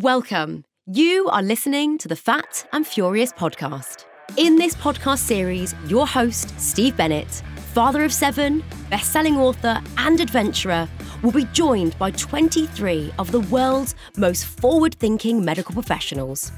[0.00, 0.64] Welcome.
[0.86, 4.06] You are listening to the Fat and Furious podcast.
[4.36, 7.28] In this podcast series, your host, Steve Bennett,
[7.74, 10.88] father of seven, best selling author, and adventurer,
[11.22, 16.50] will be joined by 23 of the world's most forward thinking medical professionals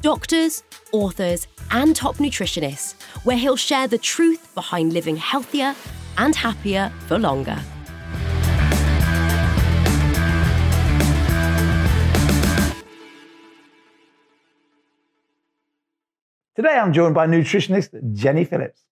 [0.00, 0.62] doctors,
[0.92, 2.94] authors, and top nutritionists,
[3.26, 5.74] where he'll share the truth behind living healthier
[6.16, 7.62] and happier for longer.
[16.60, 18.82] Today I'm joined by nutritionist Jenny Phillips.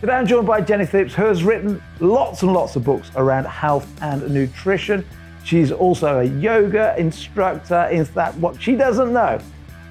[0.00, 3.44] Today I'm joined by Jenny Phillips, who has written lots and lots of books around
[3.44, 5.06] health and nutrition.
[5.44, 7.84] She's also a yoga instructor.
[7.92, 9.40] In fact, what she doesn't know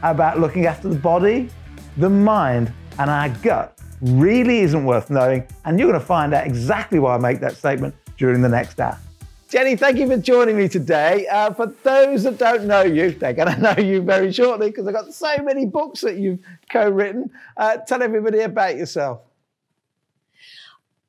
[0.04, 1.50] about looking after the body,
[1.96, 5.48] the mind, and our gut really isn't worth knowing.
[5.64, 8.82] And you're going to find out exactly why I make that statement during the next
[8.82, 9.00] hour.
[9.50, 11.26] Jenny, thank you for joining me today.
[11.28, 14.86] Uh, for those that don't know you, they're going to know you very shortly because
[14.86, 16.38] I've got so many books that you've
[16.72, 17.32] co written.
[17.58, 19.22] Uh, tell everybody about yourself.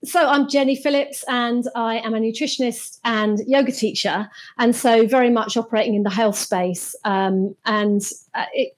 [0.04, 5.28] So, I'm Jenny Phillips, and I am a nutritionist and yoga teacher, and so very
[5.28, 6.96] much operating in the health space.
[7.04, 8.00] Um, and
[8.32, 8.74] uh, it,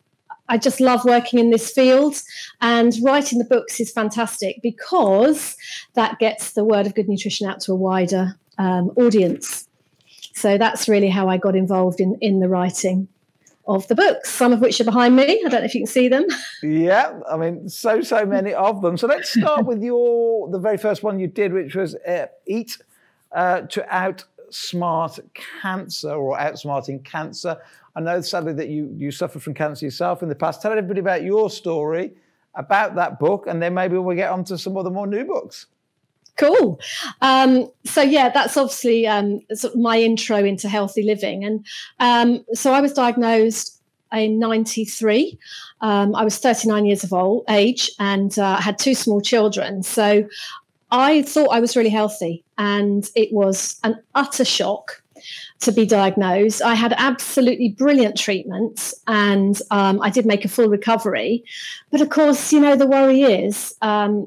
[0.49, 2.21] I just love working in this field,
[2.61, 5.57] and writing the books is fantastic because
[5.95, 9.69] that gets the word of good nutrition out to a wider um, audience.
[10.35, 13.09] So that's really how I got involved in in the writing
[13.67, 15.25] of the books, some of which are behind me.
[15.45, 16.25] I don't know if you can see them.
[16.63, 18.97] Yeah, I mean, so so many of them.
[18.97, 22.79] So let's start with your the very first one you did, which was uh, eat
[23.33, 25.21] uh, to outsmart
[25.61, 27.57] cancer or outsmarting cancer.
[27.95, 30.63] I know sadly that you you suffered from cancer yourself in the past.
[30.63, 32.15] Tell everybody about your story,
[32.55, 35.25] about that book, and then maybe we'll get on to some of the more new
[35.25, 35.67] books.
[36.39, 36.81] Cool.
[37.21, 41.67] Um, so yeah, that's obviously um, sort of my intro into healthy living, and
[42.01, 43.81] um, so I was diagnosed
[44.13, 45.39] in '93.
[45.83, 49.83] Um, I was 39 years of old age and uh, had two small children.
[49.83, 50.27] So
[50.91, 55.03] I thought I was really healthy, and it was an utter shock
[55.61, 56.63] to be diagnosed.
[56.63, 61.45] I had absolutely brilliant treatments and um, I did make a full recovery.
[61.91, 64.27] But of course, you know, the worry is um,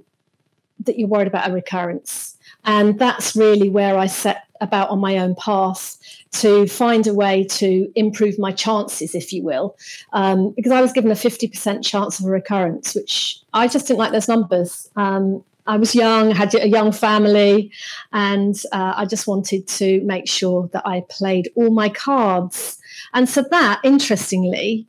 [0.85, 2.37] that you're worried about a recurrence.
[2.65, 5.97] And that's really where I set about on my own path
[6.31, 9.77] to find a way to improve my chances, if you will,
[10.13, 13.99] um, because I was given a 50% chance of a recurrence, which I just didn't
[13.99, 14.89] like those numbers.
[14.95, 17.71] Um, I was young, had a young family,
[18.13, 22.77] and uh, I just wanted to make sure that I played all my cards.
[23.13, 24.87] And so that, interestingly,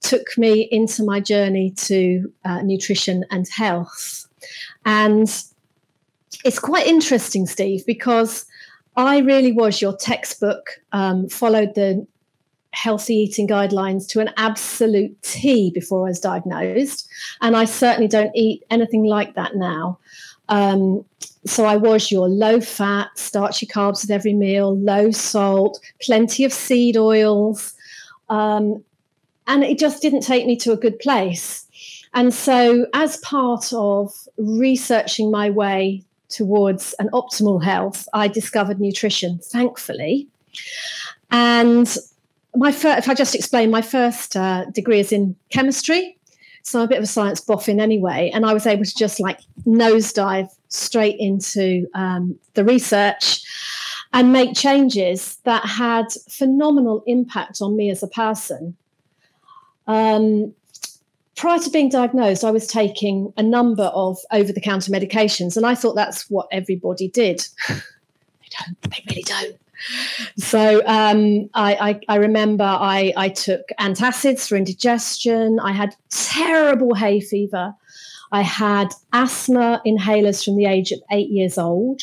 [0.00, 4.26] took me into my journey to uh, nutrition and health.
[4.84, 5.28] And
[6.44, 8.46] it's quite interesting, Steve, because
[8.96, 12.06] I really was your textbook, um, followed the
[12.72, 17.08] healthy eating guidelines to an absolute T before I was diagnosed.
[17.40, 19.98] And I certainly don't eat anything like that now.
[20.48, 21.04] Um,
[21.44, 26.52] so I was your low fat, starchy carbs at every meal, low salt, plenty of
[26.52, 27.74] seed oils.
[28.28, 28.82] Um,
[29.46, 31.61] and it just didn't take me to a good place.
[32.14, 39.38] And so, as part of researching my way towards an optimal health, I discovered nutrition,
[39.38, 40.28] thankfully.
[41.30, 41.96] And
[42.54, 46.18] my if I just explain, my first uh, degree is in chemistry.
[46.64, 48.30] So I'm a bit of a science boffin anyway.
[48.32, 53.42] And I was able to just like nosedive straight into um, the research
[54.12, 58.76] and make changes that had phenomenal impact on me as a person.
[59.86, 60.54] Um,
[61.36, 65.66] prior to being diagnosed, I was taking a number of over the counter medications, and
[65.66, 67.46] I thought that's what everybody did.
[67.68, 67.76] they
[68.58, 69.58] don't, they really don't.
[70.36, 75.58] So um, I, I, I, remember I, I took antacids for indigestion.
[75.60, 77.74] I had terrible hay fever.
[78.30, 82.02] I had asthma inhalers from the age of eight years old.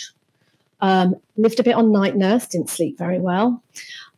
[0.82, 3.64] Um, lived a bit on night nurse, didn't sleep very well.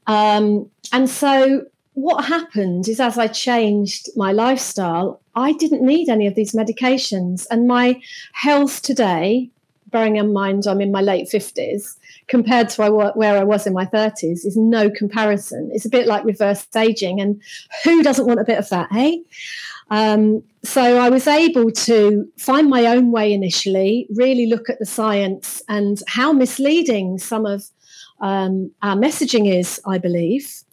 [0.08, 1.66] Um, and so
[2.02, 7.46] what happened is as I changed my lifestyle, I didn't need any of these medications.
[7.52, 8.02] And my
[8.34, 9.50] health today,
[9.92, 11.96] bearing in mind I'm in my late 50s,
[12.28, 15.70] compared to where I was in my 30s, is no comparison.
[15.74, 17.22] It's a bit like reverse aging.
[17.22, 17.40] And
[17.84, 19.22] who doesn't want a bit of that, hey?
[19.92, 24.86] Um, so I was able to find my own way initially, really look at the
[24.86, 27.66] science and how misleading some of
[28.22, 30.64] um, our messaging is, I believe.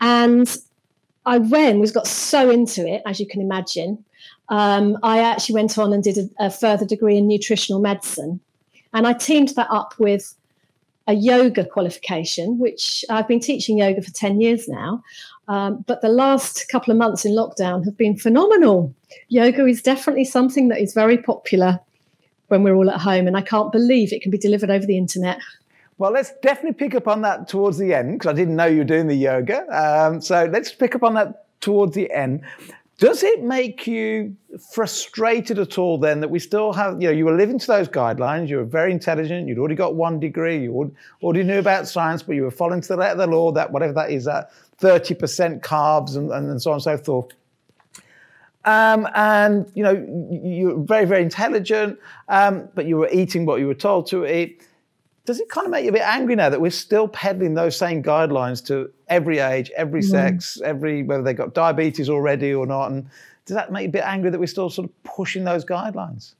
[0.00, 0.56] And
[1.26, 4.04] I when was got so into it, as you can imagine.
[4.48, 8.40] Um, I actually went on and did a, a, further degree in nutritional medicine.
[8.92, 10.34] And I teamed that up with
[11.06, 15.02] a yoga qualification, which I've been teaching yoga for 10 years now.
[15.48, 18.94] Um, but the last couple of months in lockdown have been phenomenal.
[19.28, 21.80] Yoga is definitely something that is very popular
[22.48, 24.98] when we're all at home, and I can't believe it can be delivered over the
[24.98, 25.38] internet.
[26.02, 28.78] Well, let's definitely pick up on that towards the end because I didn't know you
[28.78, 29.64] were doing the yoga.
[29.70, 32.42] Um, so let's pick up on that towards the end.
[32.98, 34.34] Does it make you
[34.72, 37.88] frustrated at all then that we still have, you know, you were living to those
[37.88, 42.20] guidelines, you were very intelligent, you'd already got one degree, you already knew about science,
[42.20, 44.50] but you were following to the letter of the law, that whatever that is, that
[44.80, 47.28] 30% carbs and, and so on and so forth.
[48.64, 49.92] Um, and, you know,
[50.42, 51.96] you're very, very intelligent,
[52.28, 54.66] um, but you were eating what you were told to eat
[55.24, 57.76] does it kind of make you a bit angry now that we're still peddling those
[57.76, 60.10] same guidelines to every age, every mm.
[60.10, 62.90] sex, every whether they've got diabetes already or not?
[62.90, 63.06] And
[63.46, 66.34] does that make you a bit angry that we're still sort of pushing those guidelines?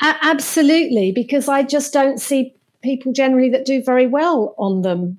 [0.00, 5.18] absolutely, because I just don't see people generally that do very well on them.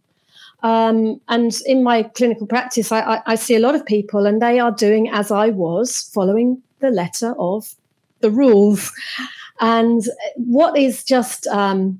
[0.63, 4.41] Um, and in my clinical practice, I, I, I see a lot of people, and
[4.41, 7.75] they are doing as I was, following the letter of
[8.21, 8.91] the rules.
[9.61, 10.03] And
[10.35, 11.99] what is just um,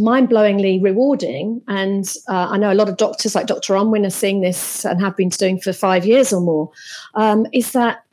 [0.00, 1.62] mind-blowingly rewarding.
[1.68, 5.00] And uh, i know a lot of doctors like dr unwin are seeing this and
[5.00, 6.70] have been doing for five years or more.
[7.14, 8.04] Um, is that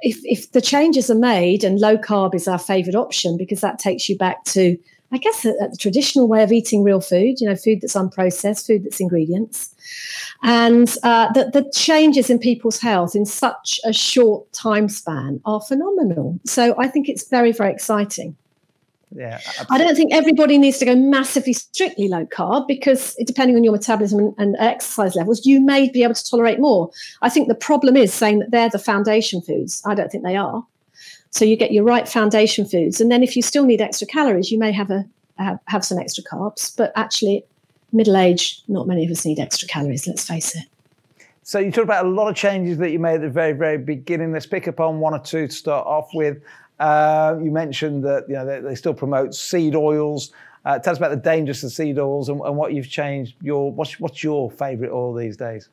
[0.00, 3.78] if, if the changes are made and low carb is our favorite option because that
[3.78, 4.76] takes you back to
[5.12, 8.84] i guess a traditional way of eating real food you know food that's unprocessed food
[8.84, 9.70] that's ingredients.
[10.42, 15.60] And uh, the, the changes in people's health in such a short time span are
[15.60, 16.38] phenomenal.
[16.44, 18.36] So i think it's very very exciting
[19.14, 19.34] yeah.
[19.34, 19.74] Absolutely.
[19.74, 23.72] I don't think everybody needs to go massively strictly low carb because depending on your
[23.72, 26.90] metabolism and, and, exercise levels, you may be able to tolerate more.
[27.22, 29.82] I think the problem is saying that they're the foundation foods.
[29.86, 30.66] I don't think they are.
[31.30, 34.52] So you get your right foundation foods, and then if you still need extra calories,
[34.52, 35.04] you may have a
[35.36, 36.76] have, have some extra carbs.
[36.76, 37.44] But actually,
[37.92, 40.06] middle age, not many of us need extra calories.
[40.06, 40.64] Let's face it.
[41.42, 43.76] So you talked about a lot of changes that you made at the very, very
[43.76, 44.32] beginning.
[44.32, 46.40] Let's pick up on one or two to start off with.
[46.78, 50.32] Uh, you mentioned that you know they, they still promote seed oils.
[50.64, 53.34] Uh, tell us about the dangers of seed oils and, and what you've changed.
[53.42, 55.68] Your what's what's your favourite oil these days?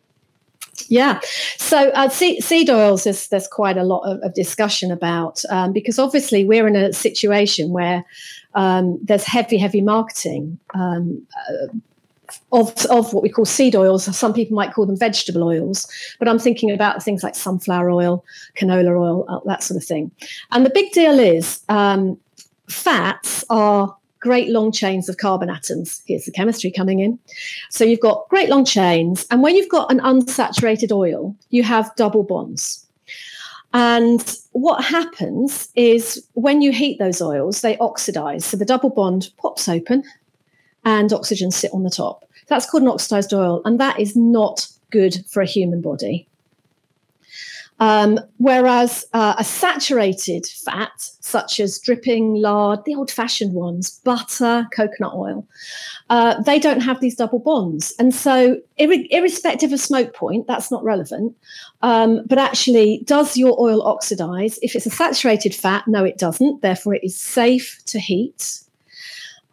[0.88, 1.19] Yeah,
[1.57, 5.74] so uh, seed, seed, oils is there's quite a lot of, of discussion about um,
[5.74, 8.03] because obviously we're in a situation where
[8.56, 10.57] um, there's heavy, heavy marketing.
[10.74, 11.68] Um, uh,
[12.51, 14.16] of, of what we call seed oils.
[14.16, 15.88] Some people might call them vegetable oils,
[16.19, 18.24] but I'm thinking about things like sunflower oil,
[18.57, 20.12] canola oil, uh, that sort of thing.
[20.51, 22.19] And the big deal is um,
[22.68, 26.01] fats are great long chains of carbon atoms.
[26.06, 27.19] Here's the chemistry coming in.
[27.69, 31.95] So you've got great long chains, and when you've got an unsaturated oil, you have
[31.95, 32.86] double bonds.
[33.74, 38.44] And what happens is when you heat those oils, they oxidize.
[38.45, 40.04] So the double bond pops open
[40.86, 42.25] and oxygen sit on the top.
[42.48, 46.28] That's called an oxidized oil, and that is not good for a human body.
[47.81, 54.68] Um, whereas uh, a saturated fat, such as dripping, lard, the old fashioned ones, butter,
[54.72, 55.48] coconut oil,
[56.12, 57.95] uh, they don't have these double bonds.
[57.98, 61.36] And so, ir- irrespective of smoke point, that's not relevant.
[61.81, 64.60] Um, but actually, does your oil oxidize?
[64.62, 66.62] If it's a saturated fat, no, it doesn't.
[66.62, 68.60] Therefore, it is safe to heat.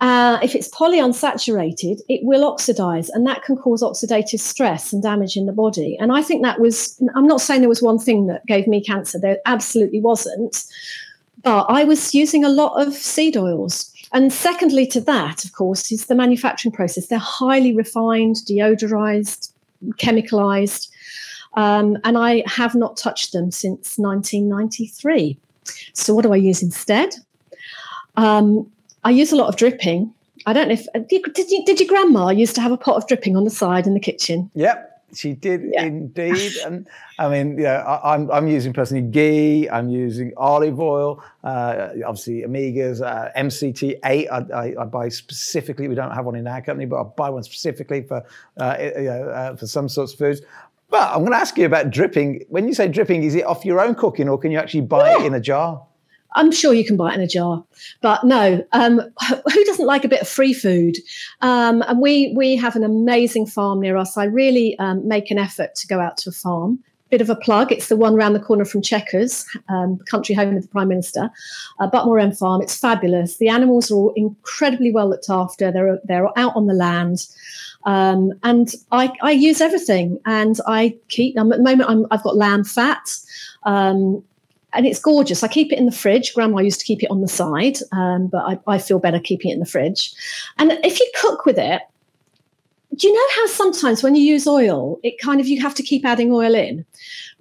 [0.01, 5.37] Uh, if it's polyunsaturated, it will oxidize, and that can cause oxidative stress and damage
[5.37, 5.97] in the body.
[5.99, 8.83] And I think that was, I'm not saying there was one thing that gave me
[8.83, 10.65] cancer, there absolutely wasn't.
[11.43, 13.93] But I was using a lot of seed oils.
[14.13, 17.09] And secondly, to that, of course, is the manufacturing process.
[17.09, 19.53] They're highly refined, deodorized,
[19.95, 20.89] chemicalized.
[21.55, 25.39] Um, and I have not touched them since 1993.
[25.93, 27.15] So, what do I use instead?
[28.17, 28.71] Um,
[29.05, 30.13] I use a lot of dripping.
[30.47, 32.97] I don't know if uh, did, you, did your grandma used to have a pot
[32.97, 34.51] of dripping on the side in the kitchen?
[34.55, 35.85] Yep, she did yeah.
[35.85, 36.53] indeed.
[36.67, 36.87] and
[37.19, 39.69] I mean, yeah, I, am I'm, I'm using personally ghee.
[39.69, 41.23] I'm using olive oil.
[41.43, 44.03] Uh, obviously, Amigas, uh, MCT8.
[44.03, 45.89] I, I, I, buy specifically.
[45.89, 48.25] We don't have one in our company, but I buy one specifically for
[48.59, 50.43] uh, you know, uh, for some sorts of foods.
[50.91, 52.45] But I'm going to ask you about dripping.
[52.49, 55.11] When you say dripping, is it off your own cooking, or can you actually buy
[55.11, 55.21] yeah.
[55.21, 55.85] it in a jar?
[56.35, 57.65] I'm sure you can buy it in a jar,
[58.01, 58.65] but no.
[58.73, 59.01] Um,
[59.53, 60.97] who doesn't like a bit of free food?
[61.41, 64.17] Um, and we we have an amazing farm near us.
[64.17, 66.79] I really um, make an effort to go out to a farm.
[67.11, 67.73] Bit of a plug.
[67.73, 71.31] It's the one round the corner from Chequers, um, country home of the Prime Minister,
[71.81, 72.61] uh, Butmore End Farm.
[72.61, 73.39] It's fabulous.
[73.39, 75.73] The animals are all incredibly well looked after.
[75.73, 77.27] They're they're out on the land.
[77.85, 82.37] Um, and I, I, use everything and I keep, at the moment, i have got
[82.37, 83.17] lamb fat.
[83.63, 84.23] Um,
[84.73, 85.43] and it's gorgeous.
[85.43, 86.35] I keep it in the fridge.
[86.35, 89.51] Grandma used to keep it on the side, um, but I, I feel better keeping
[89.51, 90.13] it in the fridge.
[90.59, 91.83] And if you cook with it,
[92.97, 95.83] do you know how sometimes when you use oil, it kind of you have to
[95.83, 96.85] keep adding oil in?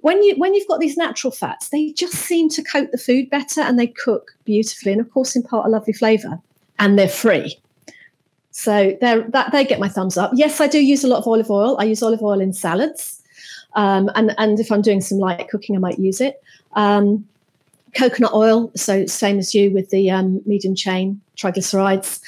[0.01, 3.29] When you when you've got these natural fats, they just seem to coat the food
[3.29, 6.39] better and they cook beautifully and of course impart a lovely flavour.
[6.79, 7.59] And they're free.
[8.51, 10.31] So that they get my thumbs up.
[10.33, 11.77] Yes, I do use a lot of olive oil.
[11.79, 13.21] I use olive oil in salads.
[13.73, 16.41] Um, and, and if I'm doing some light cooking, I might use it.
[16.77, 17.27] Um,
[17.93, 22.19] coconut oil, so same as you with the um, medium chain triglycerides.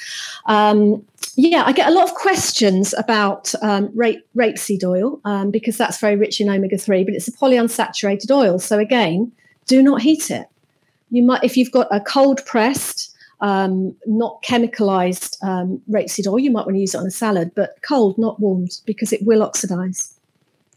[0.46, 1.04] Um,
[1.36, 6.00] yeah, I get a lot of questions about um, rape, rapeseed oil um, because that's
[6.00, 8.58] very rich in omega three, but it's a polyunsaturated oil.
[8.58, 9.30] So again,
[9.66, 10.46] do not heat it.
[11.10, 16.50] You might, if you've got a cold pressed, um, not chemicalized um, rapeseed oil, you
[16.50, 19.42] might want to use it on a salad, but cold, not warmed, because it will
[19.42, 20.14] oxidize.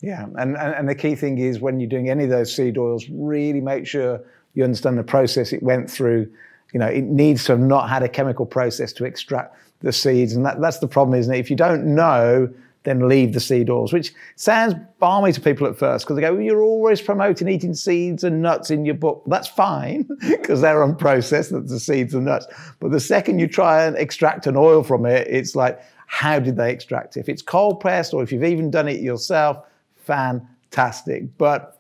[0.03, 3.05] Yeah, and, and the key thing is when you're doing any of those seed oils,
[3.09, 4.19] really make sure
[4.53, 6.29] you understand the process it went through.
[6.73, 10.33] You know, it needs to have not had a chemical process to extract the seeds,
[10.33, 11.39] and that, that's the problem, isn't it?
[11.39, 15.77] If you don't know, then leave the seed oils, which sounds balmy to people at
[15.77, 19.23] first because they go, well, "You're always promoting eating seeds and nuts in your book."
[19.27, 22.45] That's fine because they're unprocessed, that's the seeds and nuts.
[22.81, 26.57] But the second you try and extract an oil from it, it's like, how did
[26.57, 27.21] they extract it?
[27.21, 29.63] If it's cold pressed or if you've even done it yourself,
[30.05, 31.37] fantastic.
[31.37, 31.79] But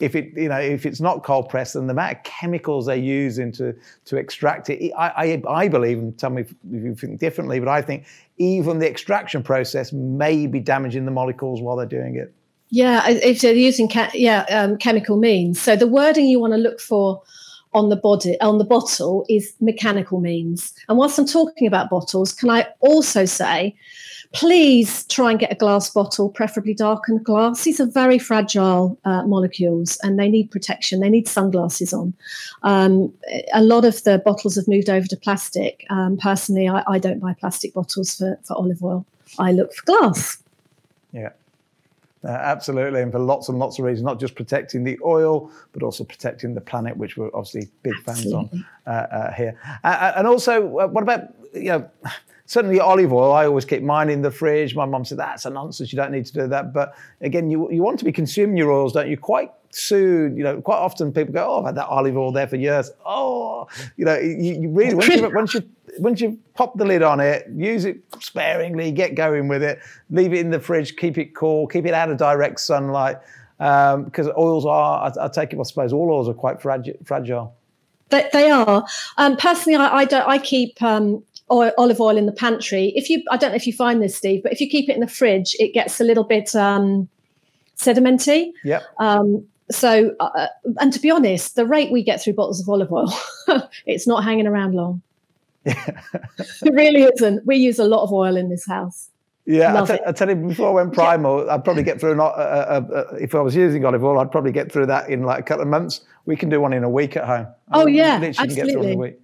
[0.00, 2.98] if it, you know, if it's not cold pressed, then the amount of chemicals they
[2.98, 3.74] use into
[4.06, 7.68] to extract it, I, I, I believe, and tell me if you think differently, but
[7.68, 8.06] I think
[8.38, 12.32] even the extraction process may be damaging the molecules while they're doing it.
[12.70, 15.60] Yeah, if they're using yeah um, chemical means.
[15.60, 17.20] So the wording you want to look for
[17.72, 20.74] on the body on the bottle is mechanical means.
[20.88, 23.76] And whilst I'm talking about bottles, can I also say
[24.32, 27.64] please try and get a glass bottle, preferably darkened glass.
[27.64, 31.00] These are very fragile uh, molecules and they need protection.
[31.00, 32.14] They need sunglasses on.
[32.62, 33.12] Um,
[33.52, 35.84] a lot of the bottles have moved over to plastic.
[35.90, 39.04] Um, personally, I, I, don't buy plastic bottles for, for olive oil.
[39.38, 40.38] I look for glass.
[41.12, 41.30] Yeah.
[42.22, 45.82] Uh, absolutely, and for lots and lots of reasons, not just protecting the oil, but
[45.82, 48.64] also protecting the planet, which we're obviously big fans absolutely.
[48.86, 49.58] on uh, uh, here.
[49.84, 51.90] Uh, uh, and also, uh, what about you know?
[52.50, 54.74] certainly olive oil, I always keep mine in the fridge.
[54.74, 55.92] My mum said, that's a nonsense.
[55.92, 56.72] You don't need to do that.
[56.72, 59.16] But again, you, you want to be consuming your oils, don't you?
[59.16, 62.48] Quite soon, you know, quite often people go, oh, I've had that olive oil there
[62.48, 62.90] for years.
[63.06, 65.62] Oh, you know, you, you really, once you, once you,
[66.00, 69.78] once you pop the lid on it, use it sparingly, get going with it,
[70.10, 73.18] leave it in the fridge, keep it cool, keep it out of direct sunlight.
[73.58, 76.94] Because um, oils are, I, I, take it, I suppose, all oils are quite fragile.
[77.04, 77.54] fragile.
[78.08, 78.84] They, they are.
[79.18, 80.26] Um, personally, I, I, don't.
[80.26, 82.92] I keep um, oil, olive oil in the pantry.
[82.96, 84.94] If you, I don't know if you find this, Steve, but if you keep it
[84.94, 87.08] in the fridge, it gets a little bit um,
[87.76, 88.50] sedimenty.
[88.64, 88.80] Yeah.
[88.98, 90.48] Um, so, uh, uh,
[90.80, 93.12] and to be honest, the rate we get through bottles of olive oil,
[93.86, 95.02] it's not hanging around long.
[95.64, 97.46] It really isn't.
[97.46, 99.10] We use a lot of oil in this house.
[99.46, 101.54] Yeah, I, t- I tell you, before I went primal, yeah.
[101.54, 102.14] I'd probably get through.
[102.14, 105.10] Not, uh, uh, uh, if I was using olive oil, I'd probably get through that
[105.10, 106.02] in like a couple of months.
[106.26, 107.48] We can do one in a week at home.
[107.72, 109.16] Oh I yeah, absolutely.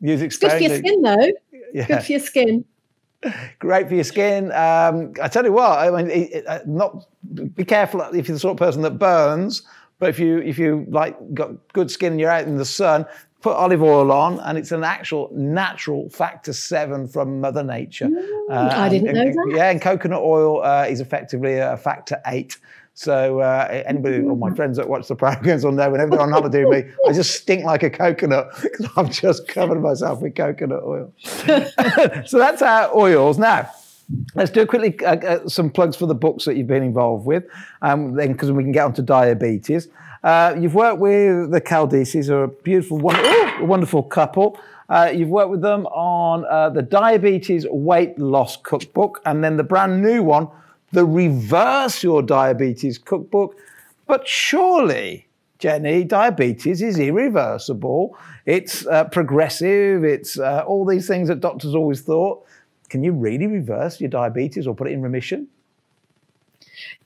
[0.00, 1.32] Use it Good for your skin, though.
[1.72, 1.86] Yeah.
[1.86, 2.64] Good for your skin.
[3.58, 4.46] Great for your skin.
[4.52, 7.06] Um, I tell you what, I mean, it, it, uh, not
[7.54, 9.62] be careful if you're the sort of person that burns.
[9.98, 13.04] But if you if you like got good skin and you're out in the sun,
[13.40, 18.06] put olive oil on, and it's an actual natural factor seven from Mother Nature.
[18.06, 19.56] Mm, uh, I didn't and, know that.
[19.56, 22.58] Yeah, and coconut oil uh, is effectively a factor eight.
[22.94, 26.32] So uh, anybody, or my friends that watch the programs will know whenever they're on
[26.32, 30.34] holiday with me, I just stink like a coconut because I've just covered myself with
[30.34, 31.12] coconut oil.
[32.26, 33.38] so that's our oils.
[33.38, 33.70] Now,
[34.34, 37.44] let's do quickly uh, uh, some plugs for the books that you've been involved with,
[37.80, 39.88] um, then because we can get onto diabetes.
[40.22, 44.58] Uh, you've worked with the Caldesis, who are a beautiful, wonderful, wonderful couple.
[44.88, 49.62] Uh, you've worked with them on uh, the Diabetes Weight Loss Cookbook and then the
[49.62, 50.48] brand new one,
[50.92, 53.56] the Reverse Your Diabetes Cookbook.
[54.06, 55.28] But surely,
[55.60, 58.18] Jenny, diabetes is irreversible.
[58.46, 60.04] It's uh, progressive.
[60.04, 62.44] It's uh, all these things that doctors always thought.
[62.88, 65.46] Can you really reverse your diabetes or put it in remission?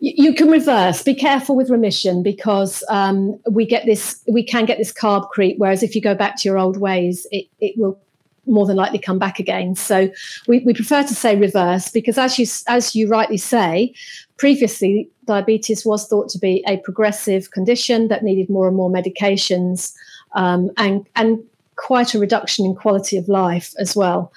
[0.01, 1.03] You can reverse.
[1.03, 4.23] Be careful with remission because um, we get this.
[4.29, 5.59] We can get this carb creep.
[5.59, 7.99] Whereas if you go back to your old ways, it, it will
[8.47, 9.75] more than likely come back again.
[9.75, 10.11] So
[10.47, 13.95] we, we prefer to say reverse because, as you as you rightly say,
[14.37, 19.93] previously diabetes was thought to be a progressive condition that needed more and more medications
[20.35, 21.43] um, and and
[21.77, 24.33] quite a reduction in quality of life as well.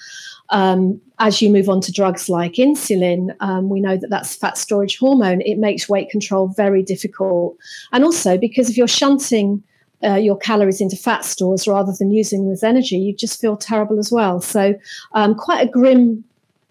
[0.49, 4.57] Um, as you move on to drugs like insulin, um, we know that that's fat
[4.57, 5.41] storage hormone.
[5.41, 7.57] It makes weight control very difficult.
[7.91, 9.63] And also because if you're shunting
[10.03, 13.57] uh, your calories into fat stores rather than using them as energy, you just feel
[13.57, 14.39] terrible as well.
[14.41, 14.75] So,
[15.13, 16.23] um, quite a grim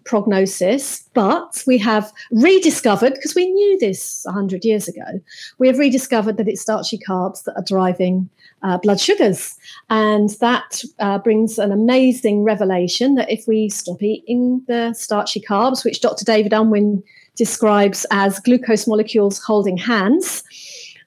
[0.07, 5.21] prognosis, but we have rediscovered, because we knew this 100 years ago,
[5.59, 8.29] we have rediscovered that it's starchy carbs that are driving
[8.63, 9.55] uh, blood sugars.
[9.89, 15.85] And that uh, brings an amazing revelation that if we stop eating the starchy carbs,
[15.85, 16.25] which Dr.
[16.25, 17.03] David Unwin
[17.35, 20.43] describes as glucose molecules holding hands,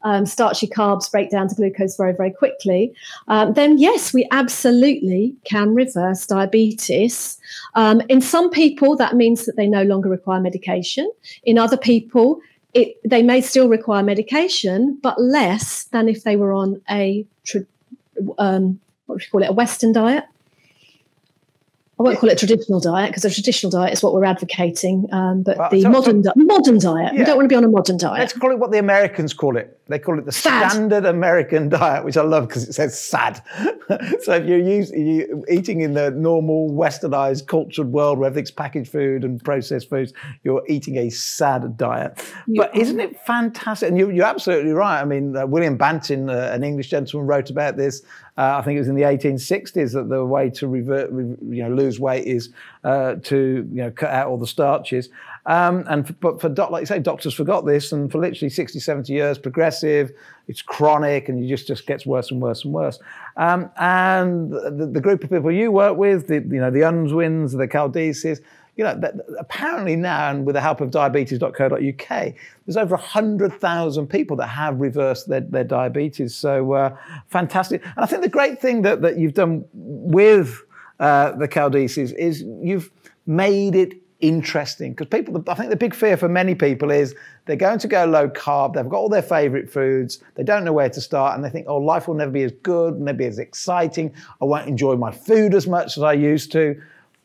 [0.03, 2.93] um, starchy carbs break down to glucose very, very quickly,
[3.29, 7.39] um, then yes, we absolutely can reverse diabetes.
[7.75, 11.11] Um, in some people, that means that they no longer require medication.
[11.45, 12.41] In other people,
[12.73, 17.27] it, they may still require medication, but less than if they were on a
[18.39, 20.25] um, what do you call it, a Western diet.
[22.01, 25.07] I won't call it traditional diet because a traditional diet is what we're advocating.
[25.13, 27.19] Um, but well, the so, modern so, modern diet, yeah.
[27.19, 28.21] we don't want to be on a modern diet.
[28.21, 29.79] Let's call it what the Americans call it.
[29.87, 30.71] They call it the sad.
[30.71, 33.43] standard American diet, which I love because it says sad.
[34.23, 39.23] so if you're, you're eating in the normal westernized cultured world where everything's packaged food
[39.23, 42.25] and processed foods, you're eating a sad diet.
[42.47, 42.81] You but are.
[42.81, 43.91] isn't it fantastic?
[43.91, 45.03] And you, are absolutely right.
[45.03, 48.01] I mean, uh, William Banting, uh, an English gentleman, wrote about this
[48.41, 51.69] uh, I think it was in the 1860s that the way to revert, you know,
[51.69, 52.49] lose weight is
[52.85, 55.11] uh, to you know cut out all the starches.
[55.45, 58.49] Um, and for, but for doc, like you say, doctors forgot this, and for literally
[58.49, 60.13] 60, 70 years, progressive,
[60.49, 62.99] it's chronic, and it just just gets worse and worse and worse.
[63.37, 67.59] Um, and the, the, group of people you work with, the you know the Unwins,
[67.59, 68.41] the Caldesis,
[68.81, 68.99] you know,
[69.39, 72.09] apparently now, and with the help of diabetes.co.uk,
[72.65, 76.35] there's over 100,000 people that have reversed their, their diabetes.
[76.35, 76.97] So uh,
[77.27, 77.85] fantastic.
[77.85, 80.63] And I think the great thing that, that you've done with
[80.99, 82.91] uh, the Caldesis is you've
[83.27, 87.15] made it interesting because people i think the big fear for many people is
[87.47, 90.75] they're going to go low carb they've got all their favorite foods they don't know
[90.75, 93.25] where to start and they think oh life will never be as good never be
[93.25, 96.79] as exciting i won't enjoy my food as much as i used to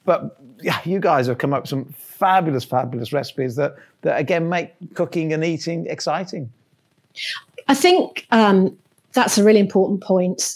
[0.05, 4.47] but yeah, you guys have come up with some fabulous, fabulous recipes that, that again
[4.47, 6.51] make cooking and eating exciting.
[7.67, 8.77] I think um,
[9.13, 10.55] that's a really important point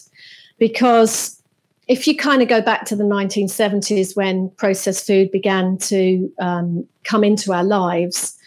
[0.57, 1.41] because
[1.87, 6.87] if you kind of go back to the 1970s when processed food began to um,
[7.03, 8.37] come into our lives,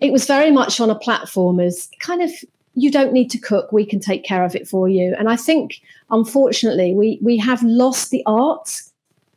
[0.00, 2.30] it was very much on a platform as kind of
[2.74, 5.34] you don't need to cook we can take care of it for you and i
[5.34, 5.80] think
[6.10, 8.82] unfortunately we we have lost the art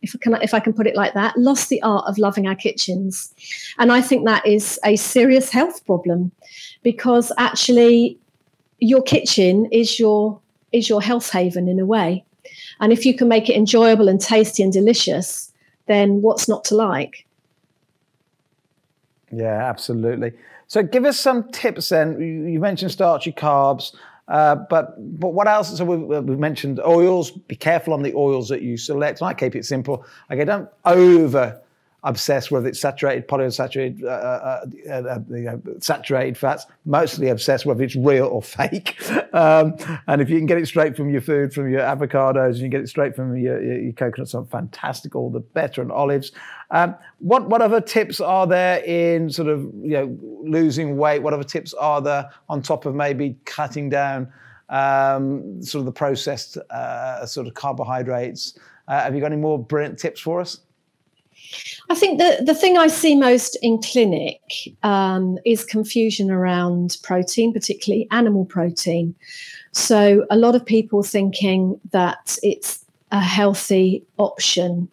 [0.01, 2.47] if I can if I can put it like that, lost the art of loving
[2.47, 3.33] our kitchens.
[3.77, 6.31] And I think that is a serious health problem
[6.83, 8.17] because actually
[8.79, 10.39] your kitchen is your
[10.71, 12.23] is your health haven in a way.
[12.79, 15.51] And if you can make it enjoyable and tasty and delicious,
[15.87, 17.25] then what's not to like?
[19.31, 20.33] Yeah, absolutely.
[20.67, 22.19] So give us some tips then.
[22.21, 23.93] You mentioned starchy carbs.
[24.29, 25.75] Uh, but but what else?
[25.75, 27.31] So we've, we've, mentioned oils.
[27.31, 29.23] Be careful on the oils that you select.
[29.23, 30.05] I keep it simple.
[30.31, 31.59] Okay, don't over
[32.03, 37.65] obsessed whether it's saturated, polyunsaturated, uh, uh, uh, uh you know, saturated fats, mostly obsessed
[37.65, 38.97] whether it's real or fake.
[39.31, 39.75] Um,
[40.07, 42.81] and if you can get it straight from your food, from your avocados, you get
[42.81, 46.31] it straight from your, your, your coconuts, are fantastic, all the better, and olives.
[46.71, 51.19] Um, what, what other tips are there in sort of you know losing weight?
[51.19, 54.31] What other tips are there on top of maybe cutting down
[54.69, 58.57] um, sort of the processed uh, sort of carbohydrates?
[58.87, 60.61] Uh, have you got any more brilliant tips for us?
[61.89, 64.41] I think the, the thing I see most in clinic
[64.83, 69.15] um, is confusion around protein, particularly animal protein.
[69.71, 74.89] So, a lot of people thinking that it's a healthy option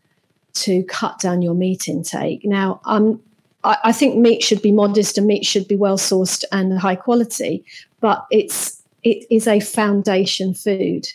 [0.54, 2.44] to cut down your meat intake.
[2.44, 6.78] Now, I, I think meat should be modest and meat should be well sourced and
[6.78, 7.64] high quality,
[8.00, 11.06] but it's it is a foundation food.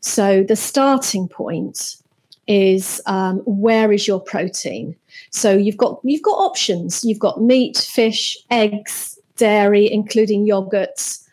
[0.00, 1.96] So, the starting point
[2.50, 4.96] is um, where is your protein?
[5.30, 7.04] So you've got you've got options.
[7.04, 11.24] You've got meat, fish, eggs, dairy, including yogurts,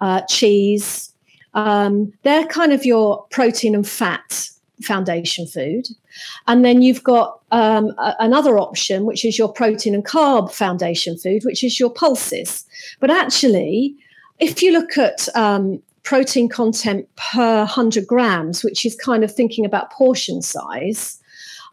[0.00, 1.12] uh, cheese.
[1.52, 4.48] Um, they're kind of your protein and fat
[4.80, 5.86] foundation food.
[6.46, 11.18] And then you've got um, a- another option, which is your protein and carb foundation
[11.18, 12.64] food, which is your pulses.
[12.98, 13.94] But actually,
[14.38, 19.64] if you look at um, protein content per 100 grams, which is kind of thinking
[19.64, 21.20] about portion size,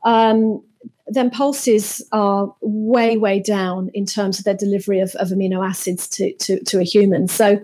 [0.03, 0.63] um,
[1.07, 6.07] then pulses are way, way down in terms of their delivery of, of amino acids
[6.07, 7.27] to, to, to, a human.
[7.27, 7.59] So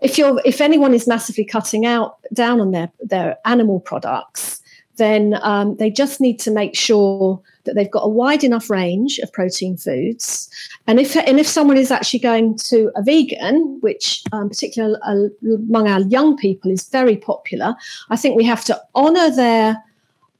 [0.00, 4.62] if you're if anyone is massively cutting out down on their, their animal products,
[4.96, 9.18] then um, they just need to make sure that they've got a wide enough range
[9.18, 10.48] of protein foods.
[10.86, 14.96] And if and if someone is actually going to a vegan, which um, particularly
[15.42, 17.74] among our young people is very popular,
[18.10, 19.82] I think we have to honour their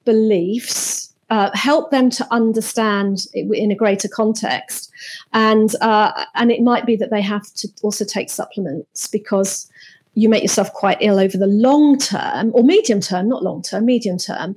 [0.04, 1.10] beliefs.
[1.30, 4.92] Uh, help them to understand in a greater context,
[5.32, 9.68] and uh, and it might be that they have to also take supplements because
[10.14, 13.84] you make yourself quite ill over the long term or medium term, not long term,
[13.84, 14.56] medium term,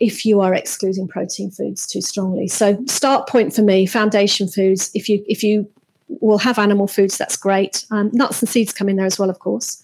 [0.00, 2.48] if you are excluding protein foods too strongly.
[2.48, 4.90] So start point for me, foundation foods.
[4.94, 5.68] If you if you
[6.08, 7.84] will have animal foods, that's great.
[7.90, 9.82] Um, nuts and seeds come in there as well, of course.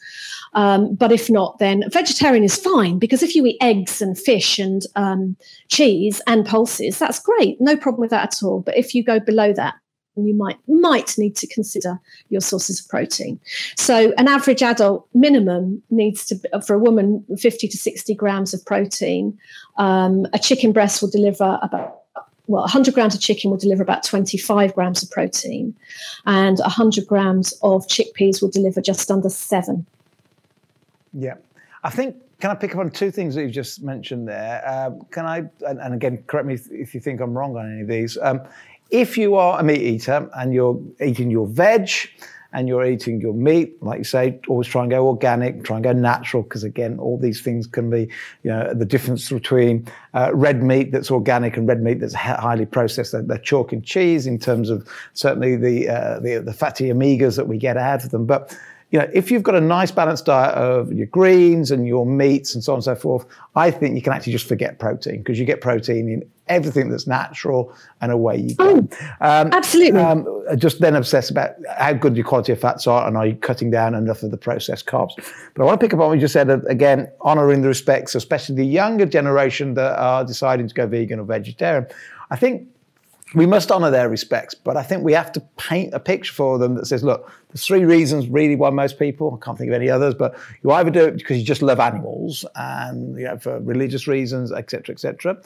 [0.54, 4.58] Um, but if not, then vegetarian is fine because if you eat eggs and fish
[4.58, 5.36] and um,
[5.68, 7.60] cheese and pulses, that's great.
[7.60, 8.60] No problem with that at all.
[8.60, 9.74] But if you go below that,
[10.16, 11.98] you might might need to consider
[12.28, 13.40] your sources of protein.
[13.76, 18.64] So an average adult minimum needs to for a woman 50 to 60 grams of
[18.64, 19.38] protein.
[19.76, 22.00] Um, a chicken breast will deliver about
[22.46, 25.74] well 100 grams of chicken will deliver about 25 grams of protein,
[26.26, 29.86] and 100 grams of chickpeas will deliver just under seven.
[31.12, 31.34] Yeah,
[31.82, 34.62] I think can I pick up on two things that you've just mentioned there?
[34.66, 37.72] Uh, can I, and, and, again, correct me if, if, you think I'm wrong on
[37.72, 38.18] any of these.
[38.20, 38.42] Um,
[38.90, 41.90] if you are a meat eater and you're eating your veg
[42.54, 45.82] and you're eating your meat, like you say, always try and go organic, try and
[45.82, 48.08] go natural, because again, all these things can be,
[48.44, 52.64] you know, the difference between uh, red meat that's organic and red meat that's highly
[52.64, 53.10] processed.
[53.10, 57.34] They're, they're, chalk and cheese in terms of certainly the, uh, the the fatty omegas
[57.36, 58.56] that we get out of them, but
[58.94, 62.54] you know, if you've got a nice balanced diet of your greens and your meats
[62.54, 65.36] and so on and so forth, I think you can actually just forget protein because
[65.36, 68.64] you get protein in everything that's natural and away you go.
[68.64, 68.78] Oh,
[69.20, 70.00] um, absolutely.
[70.00, 70.26] Um,
[70.56, 73.70] just then obsess about how good your quality of fats are and are you cutting
[73.70, 75.12] down enough of the processed carbs.
[75.54, 78.14] But I want to pick up on what you just said, again, honouring the respects,
[78.14, 81.86] especially the younger generation that are deciding to go vegan or vegetarian.
[82.30, 82.68] I think
[83.34, 86.58] we must honour their respects, but I think we have to paint a picture for
[86.58, 89.74] them that says, look, there's three reasons really why most people, I can't think of
[89.74, 93.38] any others, but you either do it because you just love animals and you know,
[93.38, 95.36] for religious reasons, etc., etc.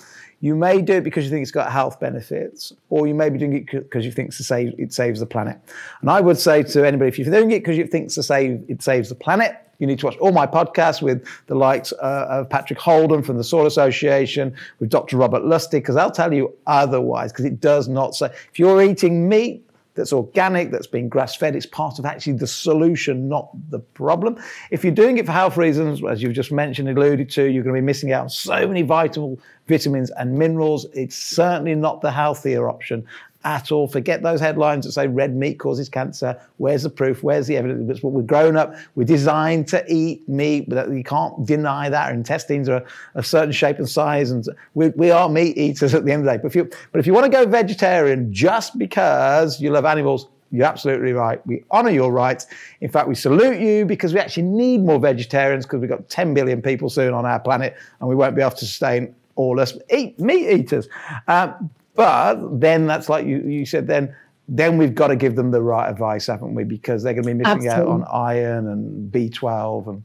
[0.40, 3.38] You may do it because you think it's got health benefits, or you may be
[3.38, 5.59] doing it because you think it saves the planet.
[6.01, 9.09] And I would say to anybody, if you're doing it because you think it saves
[9.09, 12.79] the planet, you need to watch all my podcasts with the likes uh, of Patrick
[12.79, 15.17] Holden from the Soil Association, with Dr.
[15.17, 18.27] Robert Lustig, because I'll tell you otherwise, because it does not say.
[18.27, 19.64] If you're eating meat,
[19.99, 21.57] that's organic, that's been grass fed.
[21.57, 24.41] It's part of actually the solution, not the problem.
[24.71, 27.75] If you're doing it for health reasons, as you've just mentioned, alluded to, you're going
[27.75, 30.87] to be missing out on so many vital vitamins and minerals.
[30.95, 33.05] It's certainly not the healthier option
[33.44, 33.87] at all.
[33.87, 36.40] Forget those headlines that say red meat causes cancer.
[36.57, 37.22] Where's the proof?
[37.22, 37.88] Where's the evidence?
[37.90, 38.74] It's what we're grown up.
[38.94, 42.09] We're designed to eat meat, you can't deny that.
[42.09, 46.05] Our intestines are a certain shape and size, and we, we are meat eaters at
[46.05, 46.37] the end of the day.
[46.38, 50.29] But if you, but if you want to go vegetarian just because you love animals,
[50.51, 51.46] you're absolutely right.
[51.46, 52.46] We honor your rights.
[52.81, 56.35] In fact, we salute you because we actually need more vegetarians because we've got 10
[56.35, 59.77] billion people soon on our planet and we won't be able to sustain all us
[59.90, 60.88] eat meat eaters.
[61.29, 64.15] Um, but then that's like you, you said, then
[64.47, 66.63] then we've got to give them the right advice, haven't we?
[66.63, 67.83] Because they're going to be missing Absolutely.
[67.83, 70.05] out on iron and B12 and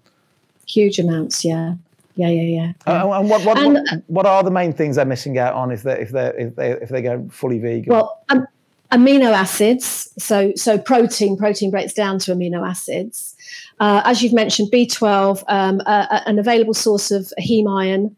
[0.66, 1.46] huge amounts.
[1.46, 1.76] Yeah,
[2.16, 2.74] yeah, yeah, yeah.
[2.88, 5.72] Uh, and what what, and, what, what are the main things they're missing out on
[5.72, 7.94] if they if they if they if they go fully vegan?
[7.94, 8.48] Well, um,
[8.92, 10.12] amino acids.
[10.18, 13.36] So so protein protein breaks down to amino acids.
[13.80, 18.16] Uh, as you've mentioned, B12, um, uh, an available source of heme iron.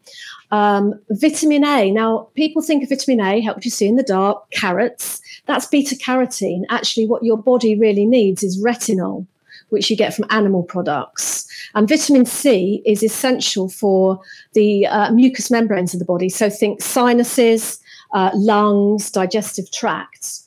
[0.50, 1.90] Um, vitamin A.
[1.90, 5.20] Now, people think of vitamin A, helps you see in the dark, carrots.
[5.46, 6.62] That's beta carotene.
[6.70, 9.26] Actually, what your body really needs is retinol,
[9.70, 11.46] which you get from animal products.
[11.74, 14.20] And vitamin C is essential for
[14.54, 16.28] the uh, mucous membranes of the body.
[16.28, 17.80] So think sinuses,
[18.14, 20.45] uh, lungs, digestive tracts.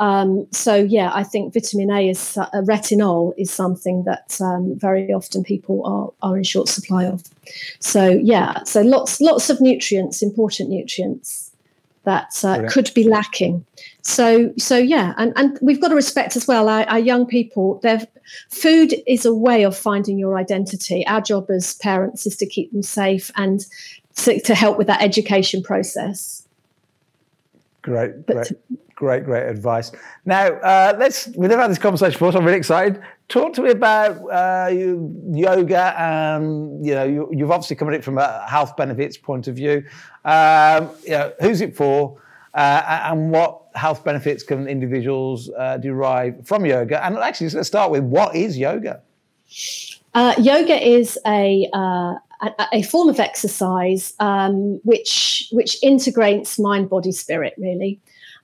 [0.00, 5.12] Um, so yeah, I think vitamin A is uh, retinol is something that um, very
[5.12, 7.22] often people are are in short supply of.
[7.80, 11.52] So yeah, so lots lots of nutrients, important nutrients
[12.04, 13.66] that uh, could be lacking.
[14.00, 17.78] So so yeah, and and we've got to respect as well our, our young people.
[17.82, 18.00] Their
[18.48, 21.06] food is a way of finding your identity.
[21.06, 23.66] Our job as parents is to keep them safe and
[24.16, 26.46] to, to help with that education process.
[27.82, 28.80] Great, but great.
[29.00, 29.92] Great, great advice.
[30.26, 33.00] Now, uh, let's, we've never had this conversation before, so I'm really excited.
[33.30, 35.98] Talk to me about uh, yoga.
[35.98, 39.56] And, you know, you, have obviously come at it from a health benefits point of
[39.56, 39.84] view.
[40.26, 42.20] Um, you know, who's it for?
[42.52, 47.02] Uh, and what health benefits can individuals uh, derive from yoga?
[47.02, 49.00] And actually, let's start with what is yoga?
[50.12, 56.90] Uh, yoga is a, uh, a, a form of exercise um, which which integrates mind,
[56.90, 57.98] body, spirit, really.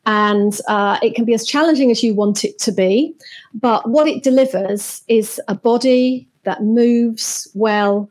[0.06, 3.14] And uh, it can be as challenging as you want it to be,
[3.54, 8.08] but what it delivers is a body that moves well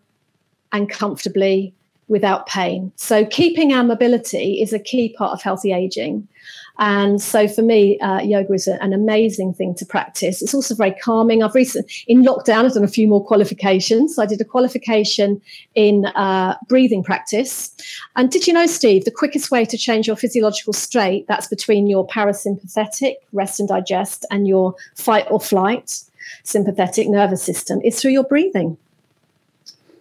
[0.73, 1.73] and comfortably
[2.07, 2.91] without pain.
[2.97, 6.27] So, keeping our mobility is a key part of healthy aging.
[6.77, 10.41] And so for me, uh, yoga is an amazing thing to practice.
[10.41, 11.41] It's also very calming.
[11.41, 14.19] I've recently, in lockdown, I've done a few more qualifications.
[14.19, 15.41] I did a qualification
[15.73, 17.71] in uh, breathing practice.
[18.15, 21.87] And did you know, Steve, the quickest way to change your physiological state, that's between
[21.87, 26.01] your parasympathetic, rest and digest, and your fight or flight,
[26.43, 28.77] sympathetic nervous system, is through your breathing.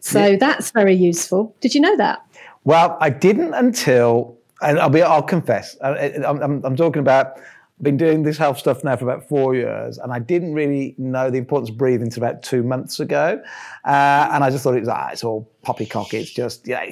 [0.01, 0.37] So yeah.
[0.37, 1.55] that's very useful.
[1.61, 2.21] Did you know that?
[2.65, 7.39] Well, I didn't until and I'll be, I'll confess, I'm, I'm, I'm talking about
[7.79, 10.95] I've been doing this health stuff now for about four years, and I didn't really
[10.97, 13.43] know the importance of breathing until about two months ago.
[13.85, 16.15] Uh, and I just thought it was, ah, it's all poppycock.
[16.15, 16.85] It's just, yeah,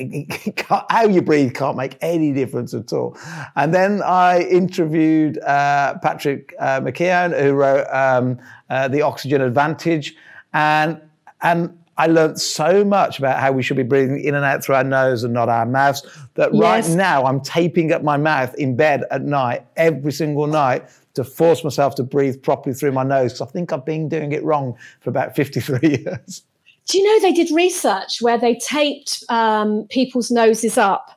[0.90, 3.16] how you breathe can't make any difference at all.
[3.54, 10.16] And then I interviewed uh, Patrick uh, McKeown, who wrote um, uh, The Oxygen Advantage.
[10.52, 11.00] And,
[11.42, 14.76] and I learned so much about how we should be breathing in and out through
[14.76, 16.02] our nose and not our mouths
[16.34, 16.88] that yes.
[16.88, 21.24] right now I'm taping up my mouth in bed at night every single night to
[21.24, 24.42] force myself to breathe properly through my nose because I think I've been doing it
[24.42, 26.42] wrong for about 53 years.
[26.88, 31.10] Do you know they did research where they taped um, people's noses up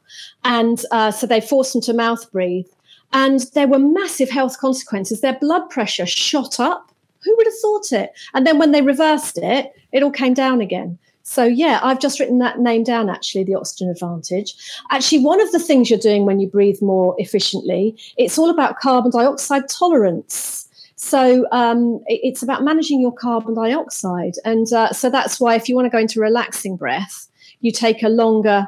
[0.44, 2.68] and uh, so they forced them to mouth breathe
[3.14, 5.22] and there were massive health consequences.
[5.22, 6.92] Their blood pressure shot up
[7.26, 8.14] who would have thought it?
[8.34, 10.98] And then when they reversed it, it all came down again.
[11.24, 14.54] So yeah, I've just written that name down actually, the oxygen advantage.
[14.92, 18.80] Actually, one of the things you're doing when you breathe more efficiently, it's all about
[18.80, 20.70] carbon dioxide tolerance.
[20.98, 24.36] So um, it's about managing your carbon dioxide.
[24.46, 27.28] And uh, so that's why if you want to go into relaxing breath,
[27.60, 28.68] you take a longer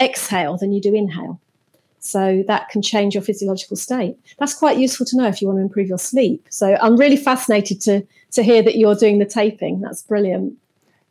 [0.00, 1.40] exhale than you do inhale.
[2.04, 4.16] So that can change your physiological state.
[4.38, 6.44] That's quite useful to know if you want to improve your sleep.
[6.50, 9.80] So I'm really fascinated to to hear that you're doing the taping.
[9.80, 10.54] That's brilliant.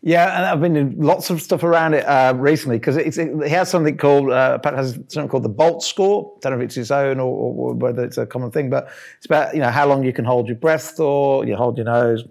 [0.04, 3.50] Yeah, and I've been doing lots of stuff around it uh, recently because it, it,
[3.50, 6.34] has something called uh, has something called the Bolt score.
[6.36, 8.90] I don't know if it's its own or, or, whether it's a common thing, but
[9.18, 11.86] it's about you know how long you can hold your breath or you hold your
[11.86, 12.26] nose,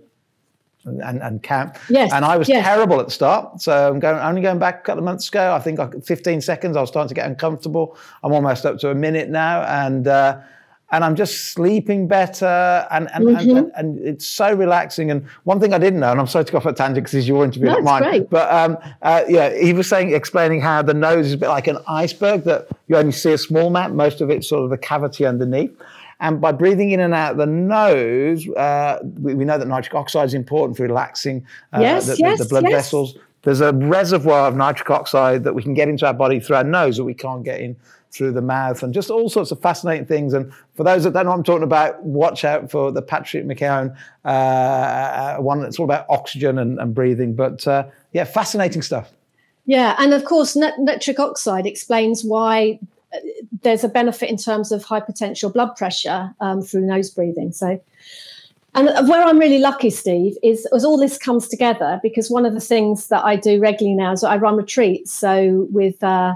[0.85, 1.79] and, and camp.
[1.88, 2.12] Yes.
[2.12, 2.64] And I was yes.
[2.64, 3.61] terrible at the start.
[3.61, 5.55] So I'm going only going back a couple of months ago.
[5.55, 6.77] I think I, 15 seconds.
[6.77, 7.97] I was starting to get uncomfortable.
[8.23, 10.40] I'm almost up to a minute now, and uh,
[10.93, 13.57] and I'm just sleeping better, and and, mm-hmm.
[13.57, 15.11] and, and, it's so relaxing.
[15.11, 17.14] And one thing I didn't know, and I'm sorry to go off a tangent because
[17.14, 18.03] it's your interview, no, not mine.
[18.03, 18.31] Great.
[18.31, 21.69] But um, uh, yeah, he was saying, explaining how the nose is a bit like
[21.69, 23.93] an iceberg that you only see a small map.
[23.93, 25.71] Most of it's sort of the cavity underneath.
[26.21, 30.27] And by breathing in and out the nose, uh, we, we, know that nitric oxide
[30.27, 32.73] is important for relaxing uh, yes, the, yes, the, blood yes.
[32.73, 33.17] vessels.
[33.43, 36.65] There's a reservoir of nitric oxide that we can get into our body through our
[36.65, 37.75] nose that we can't get in
[38.11, 40.35] through the mouth, and just all sorts of fascinating things.
[40.35, 43.47] And for those that don't know what I'm talking about, watch out for the Patrick
[43.47, 47.35] McKeown uh, uh one that's all about oxygen and, and breathing.
[47.35, 49.13] But uh, yeah, fascinating stuff.
[49.65, 52.81] Yeah, and of course, nitric oxide explains why
[53.62, 57.53] there's a benefit in terms of hypertension blood pressure um, through nose breathing.
[57.53, 57.83] So,
[58.75, 62.55] and where I'm really lucky, Steve, is as all this comes together because one of
[62.55, 65.12] the things that I do regularly now is I run retreats.
[65.12, 66.35] So with uh,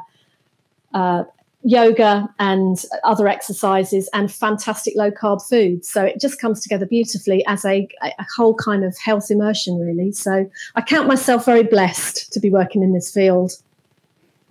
[0.92, 1.24] uh,
[1.64, 5.84] yoga and other exercises and fantastic low carb food.
[5.84, 10.12] So it just comes together beautifully as a, a whole kind of health immersion, really.
[10.12, 13.52] So I count myself very blessed to be working in this field.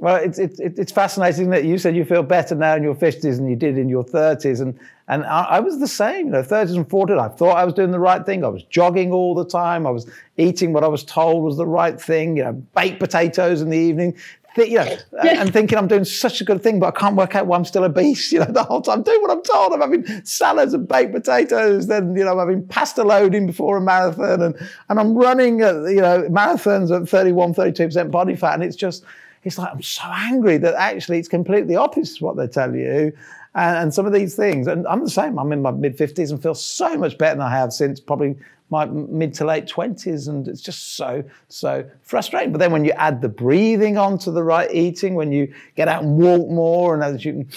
[0.04, 3.38] Well, it's, it's, it's fascinating that you said you feel better now in your 50s
[3.38, 4.60] than you did in your 30s.
[4.60, 7.18] And, and I, I, was the same, you know, 30s and 40s.
[7.18, 8.44] I thought I was doing the right thing.
[8.44, 9.88] I was jogging all the time.
[9.88, 13.62] I was eating what I was told was the right thing, you know, baked potatoes
[13.62, 14.18] in the evening.
[14.56, 17.34] Th- you know, and thinking I'm doing such a good thing, but I can't work
[17.38, 18.30] out why I'm still obese.
[18.34, 19.72] You know, the whole time I'm doing what I'm told.
[19.72, 21.88] I'm having salads and baked potatoes.
[21.88, 25.76] Then you know, I'm having pasta loading before a marathon, and and I'm running, at,
[25.76, 29.06] you know, marathons at 31, 32 percent body fat, and it's just
[29.44, 33.12] it's like, I'm so angry that actually it's completely opposite what they tell you.
[33.56, 36.32] And, and some of these things, and I'm the same, I'm in my mid 50s
[36.32, 38.36] and feel so much better than I have since probably
[38.70, 40.28] my mid to late 20s.
[40.28, 42.52] And it's just so, so frustrating.
[42.52, 46.04] But then when you add the breathing onto the right eating, when you get out
[46.04, 47.50] and walk more, and as you can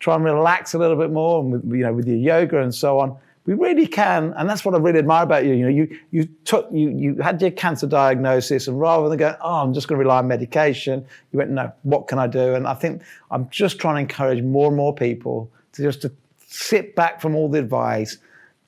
[0.00, 2.74] try and relax a little bit more, and with, you know, with your yoga and
[2.74, 5.52] so on, we really can, and that's what I really admire about you.
[5.52, 9.36] You know, you you took you you had your cancer diagnosis, and rather than going,
[9.42, 12.54] oh, I'm just going to rely on medication, you went, no, what can I do?
[12.54, 16.12] And I think I'm just trying to encourage more and more people to just to
[16.46, 18.16] sit back from all the advice,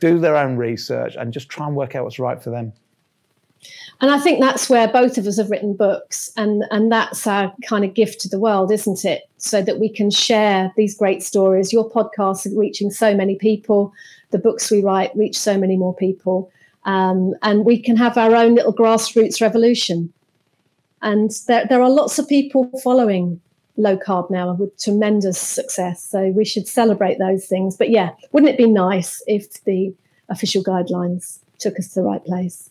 [0.01, 2.73] do their own research, and just try and work out what's right for them.
[4.01, 7.55] And I think that's where both of us have written books, and, and that's our
[7.67, 9.23] kind of gift to the world, isn't it?
[9.39, 11.73] So that we can share these great stories.
[11.73, 13.93] Your podcast is reaching so many people,
[14.31, 16.51] the books we write reach so many more people,
[16.85, 20.12] um, and we can have our own little grassroots revolution.
[21.03, 23.41] And there, there are lots of people following
[23.77, 26.03] low carb now with tremendous success.
[26.03, 27.77] So we should celebrate those things.
[27.77, 29.95] But yeah, wouldn't it be nice if the
[30.29, 32.71] official guidelines took us to the right place?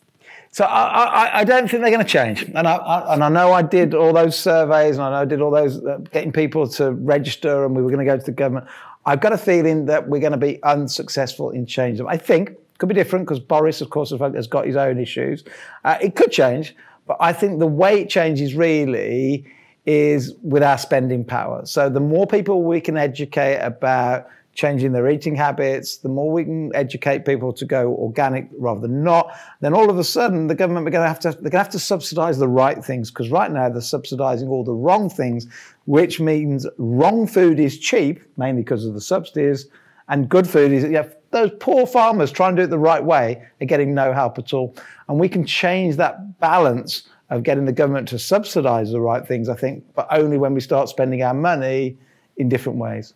[0.51, 3.27] So I, I, I, don't think they're going to change, and I, I, and I
[3.27, 6.31] know I did all those surveys, and I know I did all those uh, getting
[6.31, 8.65] people to register, and we were going to go to the government.
[9.05, 12.07] I've got a feeling that we're going to be unsuccessful in changing them.
[12.07, 15.43] I think could be different because Boris, of course, has got his own issues.
[15.83, 16.75] Uh, it could change,
[17.07, 19.45] but I think the way it changes really
[19.85, 21.65] is with our spending power.
[21.65, 26.43] So the more people we can educate about changing their eating habits, the more we
[26.43, 30.55] can educate people to go organic rather than not, then all of a sudden the
[30.55, 33.11] government are going to have to they're going to have to subsidise the right things
[33.11, 35.45] because right now they're subsidising all the wrong things,
[35.85, 39.67] which means wrong food is cheap, mainly because of the subsidies,
[40.07, 43.45] and good food is yeah, those poor farmers trying to do it the right way
[43.61, 44.75] are getting no help at all,
[45.09, 49.49] and we can change that balance of getting the government to subsidise the right things,
[49.49, 51.97] I think, but only when we start spending our money
[52.37, 53.13] in different ways.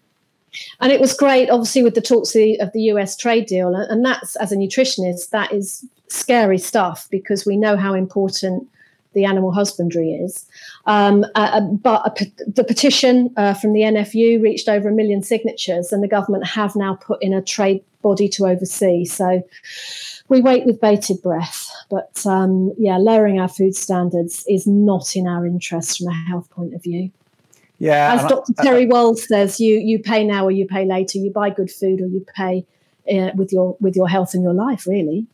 [0.80, 3.76] And it was great, obviously, with the talks of the, of the US trade deal.
[3.76, 8.68] And that's, as a nutritionist, that is scary stuff because we know how important
[9.14, 10.46] the animal husbandry is.
[10.86, 15.24] Um, uh, uh but a, the petition uh, from the NFU reached over a million
[15.24, 19.06] signatures, and the government have now put in a trade body to oversee.
[19.06, 19.42] So
[20.30, 21.72] we wait with bated breath.
[21.90, 26.50] But um, yeah, lowering our food standards is not in our interest from a health
[26.52, 27.12] point of view.
[27.80, 28.54] Yeah, as Dr.
[28.60, 31.18] I, Terry Wahls says, you you pay now or you pay later.
[31.18, 32.66] You buy good food or you pay
[33.12, 35.26] uh, with your with your health and your life, really.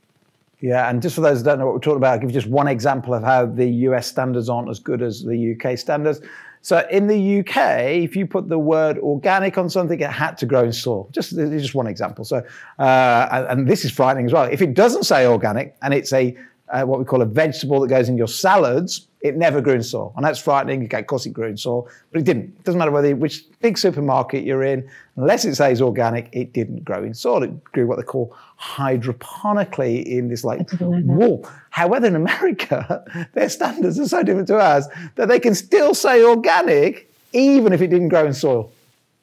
[0.61, 2.33] Yeah, and just for those who don't know what we're talking about, I'll give you
[2.33, 6.21] just one example of how the US standards aren't as good as the UK standards.
[6.61, 10.47] So in the UK, if you put the word organic on something, it had to
[10.47, 11.07] grow in soil.
[11.11, 12.25] Just just one example.
[12.25, 12.37] So
[12.79, 14.45] uh, and, and, this is frightening as well.
[14.45, 16.35] If it doesn't say organic and it's a
[16.69, 19.81] uh, what we call a vegetable that goes in your salads, it never grew in
[19.81, 20.13] soil.
[20.15, 20.85] And that's frightening.
[20.85, 22.55] Okay, of course it grew in soil, but it didn't.
[22.59, 26.85] It doesn't matter whether which big supermarket you're in, unless it says organic, it didn't
[26.85, 27.41] grow in soil.
[27.41, 31.49] It grew what they call hydroponically in this like wall.
[31.71, 36.23] However, in America, their standards are so different to ours that they can still say
[36.23, 38.71] organic even if it didn't grow in soil.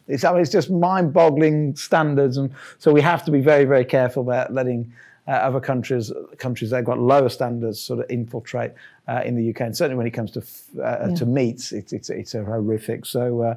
[0.08, 3.84] It's, I mean, it's just mind-boggling standards, and so we have to be very, very
[3.84, 4.92] careful about letting
[5.28, 8.72] uh, other countries countries that have got lower standards sort of infiltrate
[9.08, 10.40] uh, in the UK, and certainly when it comes to
[10.82, 11.14] uh, yeah.
[11.14, 13.06] to meats, it's it's it's a horrific.
[13.06, 13.42] So.
[13.42, 13.54] Uh,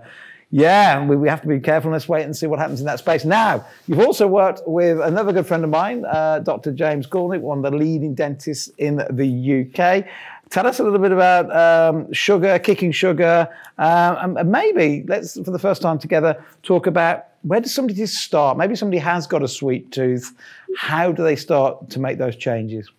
[0.51, 1.91] yeah, we, we have to be careful.
[1.91, 3.25] Let's wait and see what happens in that space.
[3.25, 6.71] Now, you've also worked with another good friend of mine, uh, Dr.
[6.71, 10.06] James Goolnik, one of the leading dentists in the UK.
[10.51, 13.49] Tell us a little bit about um, sugar, kicking sugar,
[13.80, 18.15] uh, and maybe let's, for the first time together, talk about where does somebody just
[18.15, 18.58] start?
[18.58, 20.34] Maybe somebody has got a sweet tooth.
[20.77, 22.89] How do they start to make those changes?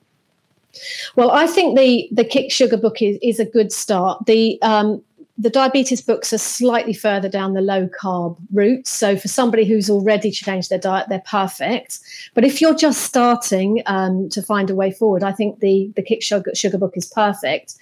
[1.17, 4.27] Well, I think the the Kick Sugar book is, is a good start.
[4.27, 5.03] The um,
[5.39, 8.87] the diabetes books are slightly further down the low carb route.
[8.87, 11.99] So for somebody who's already changed their diet, they're perfect.
[12.35, 16.03] But if you're just starting um, to find a way forward, I think the the
[16.03, 17.75] Kick Sugar, Sugar book is perfect.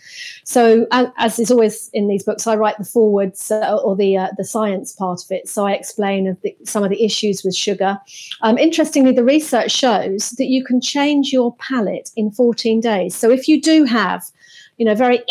[0.44, 4.28] So as, is always in these books, I write the forwards uh, or the uh,
[4.36, 5.48] the science part of it.
[5.48, 7.98] So I explain the, some of the issues with sugar.
[8.42, 13.14] Um, interestingly, the research shows that you can change your palate in 14 days.
[13.14, 14.24] So if you do have,
[14.76, 15.22] you know, very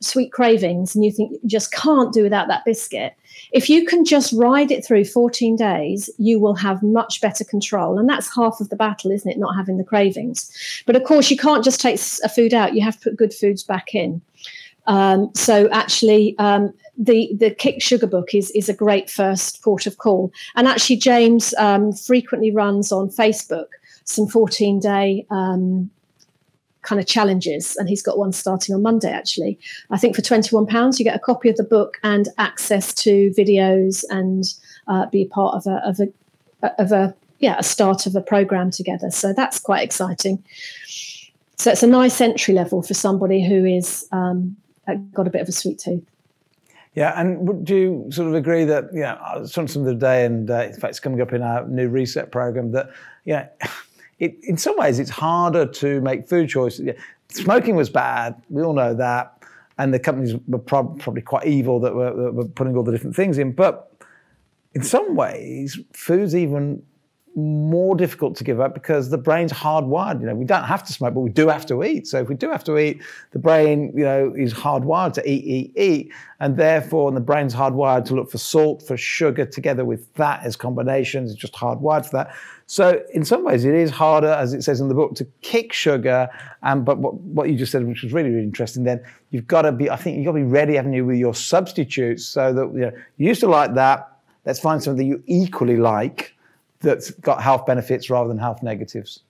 [0.00, 3.14] sweet cravings and you think you just can't do without that biscuit,
[3.52, 7.98] if you can just ride it through 14 days, you will have much better control.
[7.98, 9.38] And that's half of the battle, isn't it?
[9.38, 10.50] Not having the cravings.
[10.86, 13.34] But of course, you can't just take a food out, you have to put good
[13.34, 14.20] foods back in.
[14.86, 19.86] Um, so actually, um, the the Kick Sugar book is is a great first port
[19.86, 20.32] of call.
[20.56, 23.66] And actually, James um, frequently runs on Facebook
[24.04, 25.90] some 14 day um,
[26.82, 29.58] kind of challenges and he's got one starting on monday actually.
[29.90, 33.32] I think for 21 pounds you get a copy of the book and access to
[33.36, 34.44] videos and
[34.86, 38.70] uh, be part of a of a of a yeah a start of a program
[38.70, 39.10] together.
[39.10, 40.42] So that's quite exciting.
[41.56, 44.56] So it's a nice entry level for somebody who is um,
[45.12, 46.04] got a bit of a sweet tooth.
[46.94, 50.24] Yeah, and would you sort of agree that, yeah, I was talking the other day,
[50.24, 52.90] and uh, in fact, it's coming up in our new reset program that,
[53.24, 53.48] yeah,
[54.18, 56.90] it, in some ways, it's harder to make food choices.
[57.28, 58.40] Smoking was bad.
[58.48, 59.34] We all know that.
[59.78, 62.90] And the companies were prob- probably quite evil that were, that were putting all the
[62.90, 63.52] different things in.
[63.52, 63.92] But
[64.74, 66.82] in some ways, food's even
[67.38, 70.20] more difficult to give up because the brain's hardwired.
[70.20, 72.06] You know, we don't have to smoke, but we do have to eat.
[72.06, 75.44] So if we do have to eat, the brain, you know, is hardwired to eat,
[75.44, 79.84] eat, eat, and therefore, and the brain's hardwired to look for salt, for sugar, together
[79.84, 81.30] with fat as combinations.
[81.30, 82.34] It's just hardwired for that.
[82.66, 85.72] So in some ways, it is harder, as it says in the book, to kick
[85.72, 86.28] sugar.
[86.62, 89.62] And but what, what you just said, which was really really interesting, then you've got
[89.62, 89.88] to be.
[89.90, 92.80] I think you've got to be ready, haven't you, with your substitutes, so that you,
[92.80, 94.12] know, you used to like that.
[94.44, 96.34] Let's find something that you equally like
[96.80, 99.20] that's got health benefits rather than health negatives.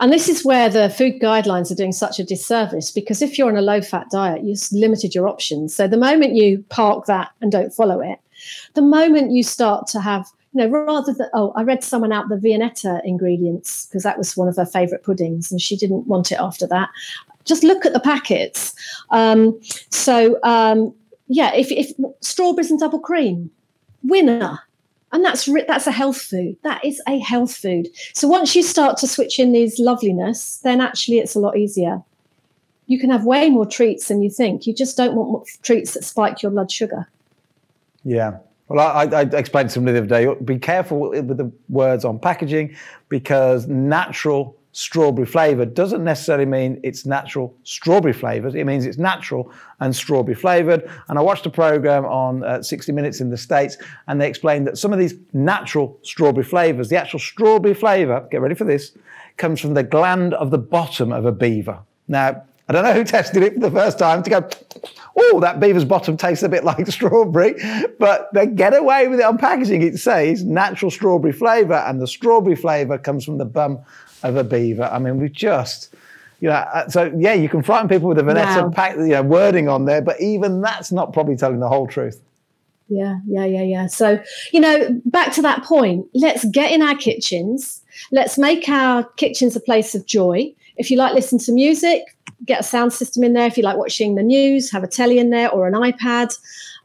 [0.00, 3.48] And this is where the food guidelines are doing such a disservice because if you're
[3.48, 5.74] on a low fat diet, you've limited your options.
[5.74, 8.18] So the moment you park that and don't follow it,
[8.74, 12.28] the moment you start to have, you know, rather than, oh, I read someone out
[12.28, 16.32] the Viennetta ingredients because that was one of her favorite puddings and she didn't want
[16.32, 16.88] it after that.
[17.44, 18.74] Just look at the packets.
[19.10, 19.58] Um,
[19.90, 20.94] so, um,
[21.26, 23.50] yeah, if, if strawberries and double cream,
[24.04, 24.60] winner
[25.12, 26.56] and that's that's a health food.
[26.62, 27.88] That is a health food.
[28.14, 32.02] So once you start to switch in these loveliness then actually it's a lot easier.
[32.86, 34.66] You can have way more treats than you think.
[34.66, 37.08] You just don't want treats that spike your blood sugar.
[38.04, 38.38] Yeah.
[38.68, 42.18] Well i, I explained to somebody the other day be careful with the words on
[42.18, 42.74] packaging
[43.08, 48.54] because natural strawberry flavor doesn't necessarily mean it's natural strawberry flavours.
[48.54, 50.90] It means it's natural and strawberry flavored.
[51.08, 53.76] And I watched a program on uh, 60 Minutes in the States,
[54.08, 58.40] and they explained that some of these natural strawberry flavors, the actual strawberry flavor, get
[58.40, 58.92] ready for this,
[59.36, 61.78] comes from the gland of the bottom of a beaver.
[62.08, 64.48] Now, I don't know who tested it for the first time to go,
[65.16, 67.56] oh, that beaver's bottom tastes a bit like strawberry,
[67.98, 69.82] but they get away with it on packaging.
[69.82, 73.80] It says natural strawberry flavor, and the strawberry flavor comes from the bum
[74.22, 74.84] of a beaver.
[74.84, 75.94] I mean, we've just,
[76.40, 78.70] you know, uh, so yeah, you can frighten people with a Viennetta wow.
[78.70, 82.20] pack, you know, wording on there, but even that's not probably telling the whole truth.
[82.88, 83.86] Yeah, yeah, yeah, yeah.
[83.86, 87.80] So, you know, back to that point, let's get in our kitchens.
[88.10, 90.52] Let's make our kitchens a place of joy.
[90.76, 92.02] If you like listening to music,
[92.44, 93.46] get a sound system in there.
[93.46, 96.36] If you like watching the news, have a telly in there or an iPad.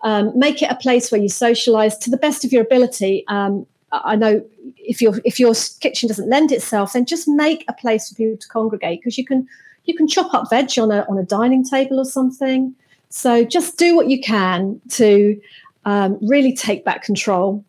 [0.01, 3.25] Um, make it a place where you socialize to the best of your ability.
[3.27, 4.43] Um, I know
[4.77, 8.38] if your if your kitchen doesn't lend itself, then just make a place for people
[8.38, 9.47] to congregate because you can
[9.85, 12.75] you can chop up veg on a on a dining table or something.
[13.09, 15.39] So just do what you can to
[15.85, 17.63] um, really take back control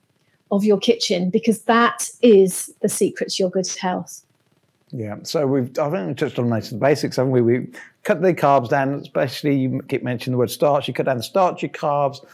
[0.50, 4.24] of your kitchen because that is the secret to your good health.
[4.90, 7.42] Yeah, so we've I think we touched on most of the basics, haven't we?
[7.42, 7.68] We
[8.02, 10.88] cut the carbs down, especially you keep mentioning the word starch.
[10.88, 12.24] You cut down the starchy carbs,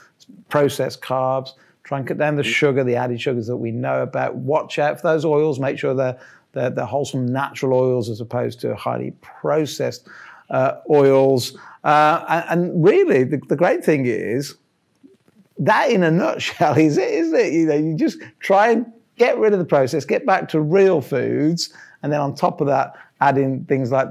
[0.49, 1.51] processed carbs
[1.85, 4.37] Try and cut down the sugar, the added sugars that we know about.
[4.37, 5.61] Watch out for those oils.
[5.61, 6.19] Make sure they're,
[6.53, 10.09] they're, they're wholesome natural oils as opposed to highly processed
[10.49, 11.57] uh, oils.
[11.85, 14.57] Uh, and, and, really, the, the great thing is
[15.59, 17.53] that, in a nutshell, is it, isn't it?
[17.53, 21.03] You know, you just try and get rid of the process, get back to real
[21.03, 21.73] foods,
[22.03, 24.09] and then on top of that, add in things like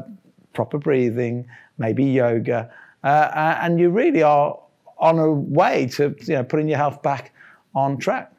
[0.54, 1.48] proper breathing,
[1.80, 2.72] maybe yoga,
[3.04, 4.60] uh, and you really are
[5.00, 7.34] on a way to you know putting your health back
[7.76, 8.32] on track.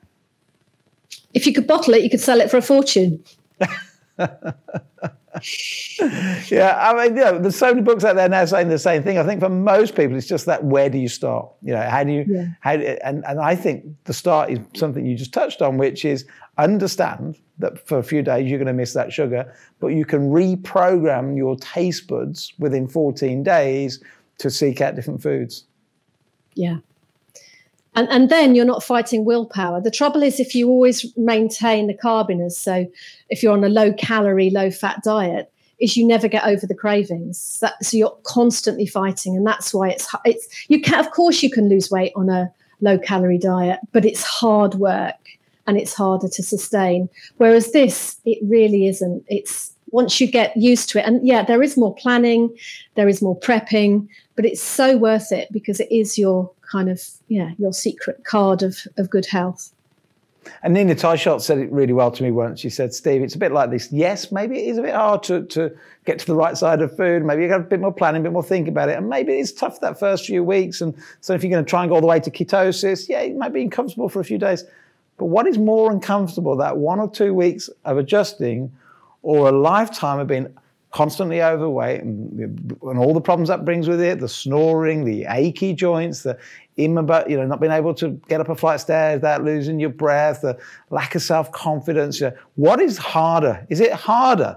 [1.33, 3.23] If you could bottle it, you could sell it for a fortune.
[6.49, 9.03] yeah, I mean, you know, there's so many books out there now saying the same
[9.03, 9.19] thing.
[9.19, 11.51] I think for most people, it's just that where do you start?
[11.63, 12.47] You know, how do you, yeah.
[12.61, 16.05] how do, and, and I think the start is something you just touched on, which
[16.05, 16.25] is
[16.59, 20.31] understand that for a few days you're going to miss that sugar, but you can
[20.31, 24.03] reprogram your taste buds within 14 days
[24.39, 25.65] to seek out different foods.
[26.55, 26.79] Yeah,
[27.95, 29.81] and, and then you're not fighting willpower.
[29.81, 32.87] The trouble is if you always maintain the carbiness, so
[33.31, 36.75] if you're on a low calorie, low fat diet, is you never get over the
[36.75, 37.59] cravings.
[37.61, 41.51] That, so you're constantly fighting, and that's why it's it's you can of course you
[41.51, 45.17] can lose weight on a low calorie diet, but it's hard work
[45.67, 47.09] and it's harder to sustain.
[47.39, 49.25] Whereas this, it really isn't.
[49.29, 52.57] It's once you get used to it, and yeah, there is more planning,
[52.95, 57.01] there is more prepping, but it's so worth it because it is your kind of
[57.29, 59.73] yeah your secret card of of good health.
[60.63, 62.61] And Nina Teicholz said it really well to me once.
[62.61, 63.91] She said, Steve, it's a bit like this.
[63.91, 66.95] Yes, maybe it is a bit hard to, to get to the right side of
[66.95, 67.25] food.
[67.25, 68.99] Maybe you got a bit more planning, a bit more thinking about it.
[68.99, 70.83] And maybe it's tough that first few weeks.
[70.83, 73.21] And so if you're going to try and go all the way to ketosis, yeah,
[73.21, 74.65] it might be uncomfortable for a few days.
[75.17, 78.71] But what is more uncomfortable, that one or two weeks of adjusting
[79.23, 80.55] or a lifetime of being
[80.95, 85.73] constantly overweight and, and, all the problems that brings with it the snoring the achy
[85.73, 86.39] joints the
[86.77, 89.81] immobile you know not being able to get up a flight of stairs without losing
[89.81, 90.57] your breath the
[90.91, 92.21] lack of self-confidence.
[92.21, 93.67] You know, what is harder?
[93.71, 94.57] Is it harder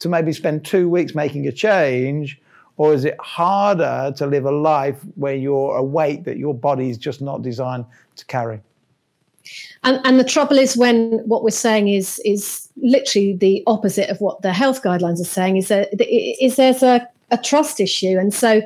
[0.00, 2.40] to maybe spend two weeks making a change
[2.78, 6.90] or is it harder to live a life where you're a weight that your body
[6.90, 7.84] is just not designed
[8.16, 8.60] to carry
[9.84, 14.20] and and the trouble is when what we're saying is is literally the opposite of
[14.20, 18.18] what the health guidelines are saying is that is there's a, a trust issue.
[18.18, 18.62] And so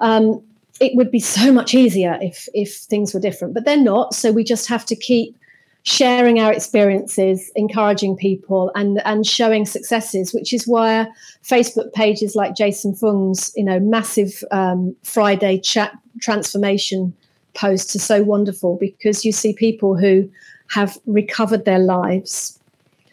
[0.00, 0.42] um,
[0.80, 4.14] it would be so much easier if if things were different but they're not.
[4.14, 5.36] So we just have to keep
[5.84, 11.04] sharing our experiences encouraging people and and showing successes which is why
[11.42, 17.12] facebook pages like jason fung's you know massive um, friday chat transformation
[17.54, 20.30] posts are so wonderful because you see people who
[20.68, 22.58] have recovered their lives,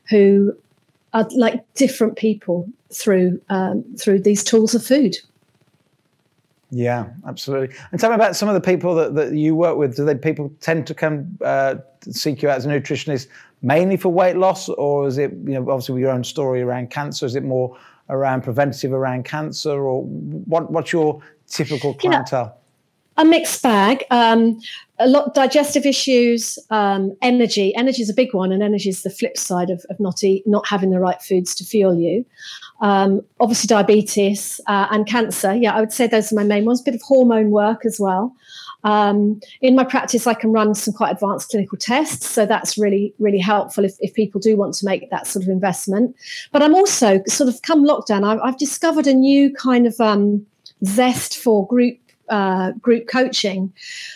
[0.09, 0.55] who
[1.13, 5.15] are like different people through um, through these tools of food.
[6.71, 7.75] Yeah, absolutely.
[7.91, 9.95] And tell me about some of the people that, that you work with.
[9.95, 13.27] Do they people tend to come uh, seek you out as a nutritionist
[13.61, 16.91] mainly for weight loss, or is it you know obviously with your own story around
[16.91, 17.25] cancer?
[17.25, 17.77] Is it more
[18.09, 20.71] around preventative around cancer, or what?
[20.71, 22.55] What's your typical clientele?
[23.19, 24.03] A mixed bag.
[24.09, 24.59] Um,
[24.97, 27.73] a lot digestive issues, um, energy.
[27.75, 30.45] Energy is a big one, and energy is the flip side of, of not eat,
[30.47, 32.25] not having the right foods to fuel you.
[32.81, 35.53] Um, obviously, diabetes uh, and cancer.
[35.53, 36.81] Yeah, I would say those are my main ones.
[36.81, 38.33] A bit of hormone work as well.
[38.85, 43.13] Um, in my practice, I can run some quite advanced clinical tests, so that's really,
[43.19, 46.15] really helpful if, if people do want to make that sort of investment.
[46.53, 50.45] But I'm also sort of come lockdown, I've, I've discovered a new kind of um,
[50.85, 51.97] zest for group
[52.29, 53.73] uh, group coaching.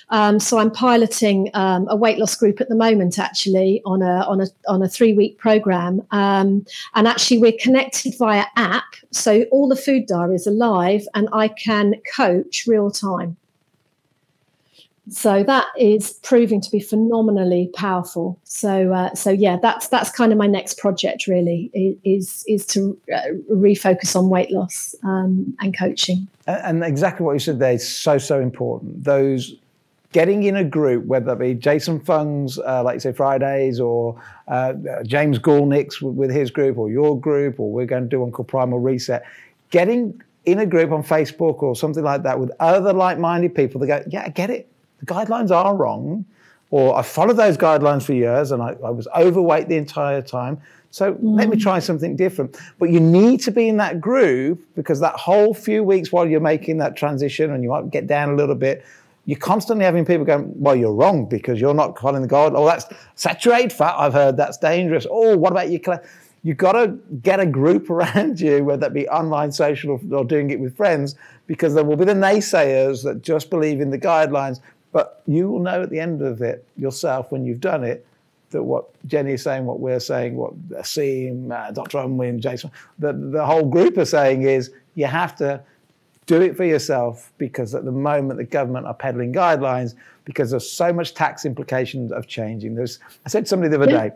[0.09, 4.25] Um, so I'm piloting um, a weight loss group at the moment, actually on a
[4.27, 6.01] on a on a three week program.
[6.11, 11.27] Um, and actually, we're connected via app, so all the food diaries are live, and
[11.33, 13.37] I can coach real time.
[15.09, 18.39] So that is proving to be phenomenally powerful.
[18.45, 21.27] So, uh, so yeah, that's that's kind of my next project.
[21.27, 26.27] Really, is is to uh, refocus on weight loss um, and coaching.
[26.47, 29.03] And exactly what you said there is so so important.
[29.03, 29.55] Those
[30.13, 34.21] getting in a group, whether it be Jason Fung's, uh, like you say Fridays, or
[34.47, 34.73] uh,
[35.05, 38.47] James Goolnik's with, his group, or your group, or we're going to do one called
[38.47, 39.23] Primal Reset.
[39.71, 43.87] Getting in a group on Facebook or something like that with other like-minded people that
[43.87, 44.69] go, yeah, I get it
[45.03, 46.25] the guidelines are wrong,
[46.71, 50.59] or I followed those guidelines for years and I, I was overweight the entire time.
[50.91, 51.17] So mm.
[51.21, 51.61] let me mm.
[51.61, 52.57] try something different.
[52.79, 56.39] But you need to be in that groove because that whole few weeks while you're
[56.39, 58.85] making that transition and you might get down a little bit,
[59.25, 62.53] you're constantly having people going, well, you're wrong because you're not following the guide.
[62.55, 62.85] Oh, that's
[63.15, 63.95] saturated fat.
[63.97, 65.05] I've heard that's dangerous.
[65.09, 65.79] Oh, what about your
[66.45, 70.25] You've got to get a group around you, whether that be online, social, or, or
[70.25, 71.15] doing it with friends,
[71.47, 74.59] because there will be the naysayers that just believe in the guidelines
[74.93, 78.07] but you will know at the end of it yourself when you've done it
[78.51, 81.97] that what Jenny is saying, what we're saying, what Aseem, uh, Dr.
[81.97, 85.61] Unwin, Jason, the, the whole group are saying is you have to
[86.25, 90.71] do it for yourself because at the moment the government are peddling guidelines because there's
[90.71, 92.75] so much tax implications of changing.
[92.75, 94.09] There's, I said to somebody the other yeah.
[94.09, 94.15] day,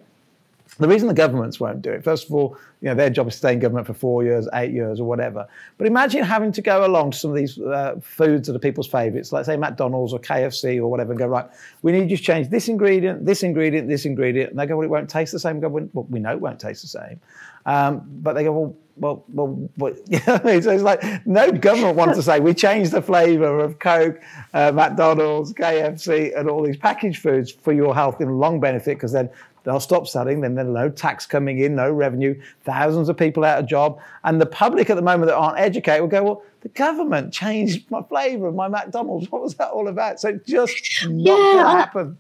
[0.80, 3.34] the reason the governments won't do it, first of all, you know, their job is
[3.34, 5.48] to stay in government for four years, eight years, or whatever.
[5.78, 8.88] But imagine having to go along to some of these uh, foods that are people's
[8.88, 11.50] favourites, like say McDonald's or KFC or whatever, and go right.
[11.82, 14.86] We need you to change this ingredient, this ingredient, this ingredient, and they go, well,
[14.86, 15.60] it won't taste the same.
[15.60, 17.20] go, well, we know it won't taste the same.
[17.66, 19.94] Um, but they go, well, well, well, well?
[20.10, 24.20] So it's like no government wants to say we changed the flavour of Coke,
[24.54, 29.12] uh, McDonald's, KFC, and all these packaged foods for your health in long benefit because
[29.12, 29.30] then
[29.68, 33.60] they'll stop selling, then there's no tax coming in, no revenue, thousands of people out
[33.60, 34.00] of job.
[34.24, 37.92] And the public at the moment that aren't educated will go, well, the government changed
[37.92, 39.30] my flavour of my McDonald's.
[39.38, 40.22] What was that all about?
[40.22, 42.18] So just not yeah, happen.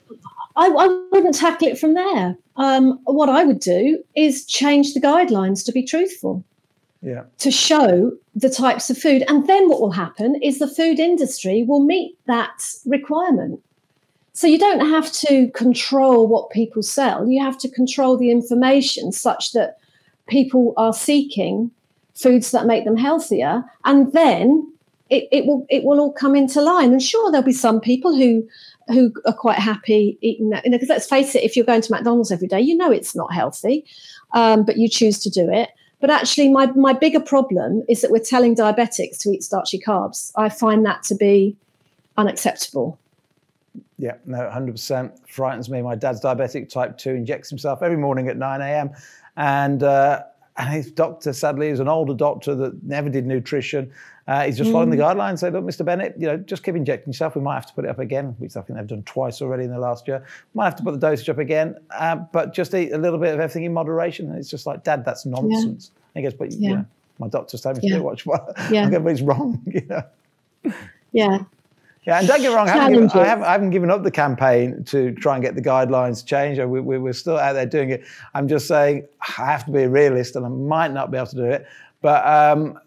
[0.57, 2.37] I, I, wouldn't tackle it from there.
[2.57, 6.43] Um, what I would do is change the guidelines to be truthful.
[7.01, 7.23] Yeah.
[7.37, 9.23] To show the types of food.
[9.29, 13.61] And then what will happen is the food industry will meet that requirement.
[14.37, 17.27] So you don't have to control what people sell.
[17.27, 19.79] You have to control the information such that
[20.27, 21.71] people are seeking
[22.13, 24.71] foods that make them healthier, and then
[25.09, 26.91] it, it will it will all come into line.
[26.91, 28.47] And sure, there'll be some people who
[28.89, 30.65] who are quite happy eating that.
[30.65, 32.91] Because you know, let's face it, if you're going to McDonald's every day, you know
[32.91, 33.85] it's not healthy,
[34.33, 35.71] um, but you choose to do it.
[35.99, 40.31] But actually, my my bigger problem is that we're telling diabetics to eat starchy carbs.
[40.35, 41.57] I find that to be
[42.17, 42.99] unacceptable.
[43.99, 45.81] Yeah, no, 100% frightens me.
[45.81, 48.91] My dad's diabetic type 2, injects himself every morning at 9 a.m.
[49.37, 50.23] And, uh,
[50.57, 53.91] and his doctor, sadly, is an older doctor that never did nutrition.
[54.27, 54.73] Uh, he's just mm.
[54.73, 55.15] following the mm.
[55.15, 55.39] guidelines.
[55.39, 55.85] Say, look, Mr.
[55.85, 57.35] Bennett, you know, just keep injecting yourself.
[57.35, 59.63] We might have to put it up again, which I think they've done twice already
[59.63, 60.25] in the last year.
[60.53, 63.33] Might have to put the dosage up again, uh, but just eat a little bit
[63.33, 64.29] of everything in moderation.
[64.29, 65.91] And it's just like, Dad, that's nonsense.
[65.95, 66.21] Yeah.
[66.21, 66.69] he goes, but yeah.
[66.69, 66.85] you know,
[67.19, 67.97] my doctor's telling me to yeah.
[67.97, 68.25] do watch.
[68.25, 68.85] Well, yeah.
[68.87, 70.73] I go, but it's wrong, you know.
[71.13, 71.39] Yeah.
[72.07, 74.03] Yeah, and don't get me wrong, I haven't, given, I, haven't, I haven't, given, up
[74.03, 76.61] the campaign to try and get the guidelines changed.
[76.61, 78.05] We, we, we're still out there doing it.
[78.33, 79.05] I'm just saying
[79.37, 81.67] I have to be a realist and I might not be able to do it.
[81.99, 82.79] But um,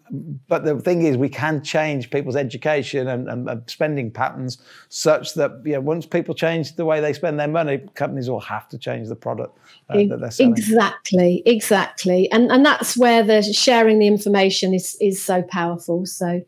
[0.47, 4.57] but the thing is, we can change people's education and, and, and, spending patterns
[4.87, 8.39] such that you know, once people change the way they spend their money, companies will
[8.39, 9.57] have to change the product
[9.89, 10.53] uh, that they're selling.
[10.53, 16.05] Exactly, exactly, and and that's where the sharing the information is is so powerful.
[16.05, 16.41] So,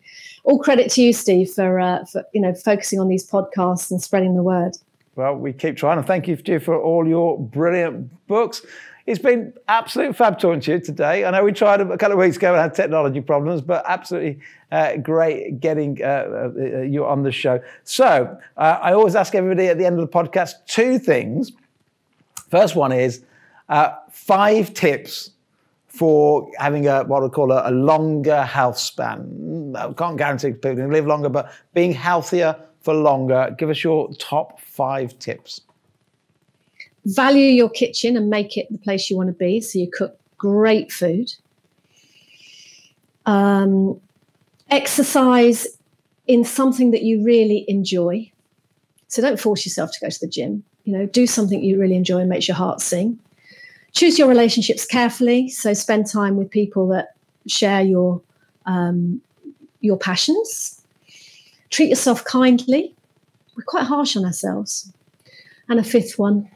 [0.43, 4.01] all credit to you, Steve, for uh, for you know focusing on these podcasts and
[4.01, 4.77] spreading the word.
[5.15, 8.65] Well, we keep trying, and thank you, for all your brilliant books.
[9.05, 11.25] It's been absolute fab talking to you today.
[11.25, 14.39] I know we tried a couple of weeks ago and had technology problems, but absolutely
[14.71, 17.61] uh, great getting uh, uh, you on the show.
[17.83, 21.51] So uh, I always ask everybody at the end of the podcast two things.
[22.49, 23.25] First one is
[23.67, 25.31] uh, five tips
[25.93, 29.73] for having a what I call a, a longer health span.
[29.77, 33.55] I can't guarantee people can live longer, but being healthier for longer.
[33.57, 35.61] Give us your top five tips
[37.05, 39.61] value your kitchen and make it the place you want to be.
[39.61, 41.33] So you cook great food.
[43.25, 43.99] Um,
[44.69, 45.67] exercise
[46.27, 48.31] in something that you really enjoy.
[49.07, 50.63] So don't force yourself to go to the gym.
[50.85, 53.19] You know, do something you really enjoy and makes your heart sing.
[53.93, 55.49] Choose your relationships carefully.
[55.49, 57.15] So spend time with people that
[57.47, 58.21] share your
[58.65, 59.21] um,
[59.81, 60.81] your passions.
[61.69, 62.93] Treat yourself kindly.
[63.55, 64.91] We're quite harsh on ourselves.
[65.69, 66.49] And a fifth one,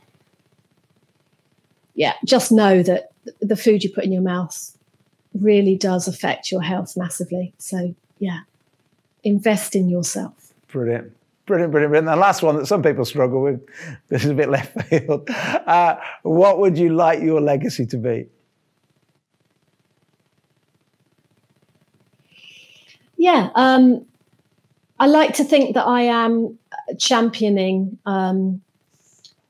[1.96, 3.12] yeah, just know that
[3.42, 4.78] the food you put in your mouth
[5.34, 7.54] really does affect your health massively.
[7.58, 8.42] So, yeah,
[9.24, 10.54] invest in yourself.
[10.68, 11.17] Brilliant.
[11.48, 12.08] Brilliant, brilliant, brilliant.
[12.08, 13.66] The last one that some people struggle with,
[14.10, 15.30] this is a bit left field.
[15.30, 18.28] Uh, what would you like your legacy to be?
[23.16, 24.06] Yeah, um,
[25.00, 26.60] I like to think that I am
[27.00, 28.62] championing um,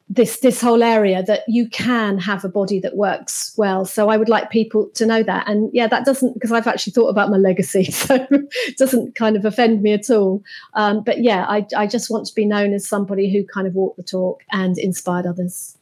[0.09, 4.15] this this whole area that you can have a body that works well so i
[4.15, 7.29] would like people to know that and yeah that doesn't because i've actually thought about
[7.29, 10.41] my legacy so it doesn't kind of offend me at all
[10.75, 13.75] um, but yeah I, I just want to be known as somebody who kind of
[13.75, 15.77] walked the talk and inspired others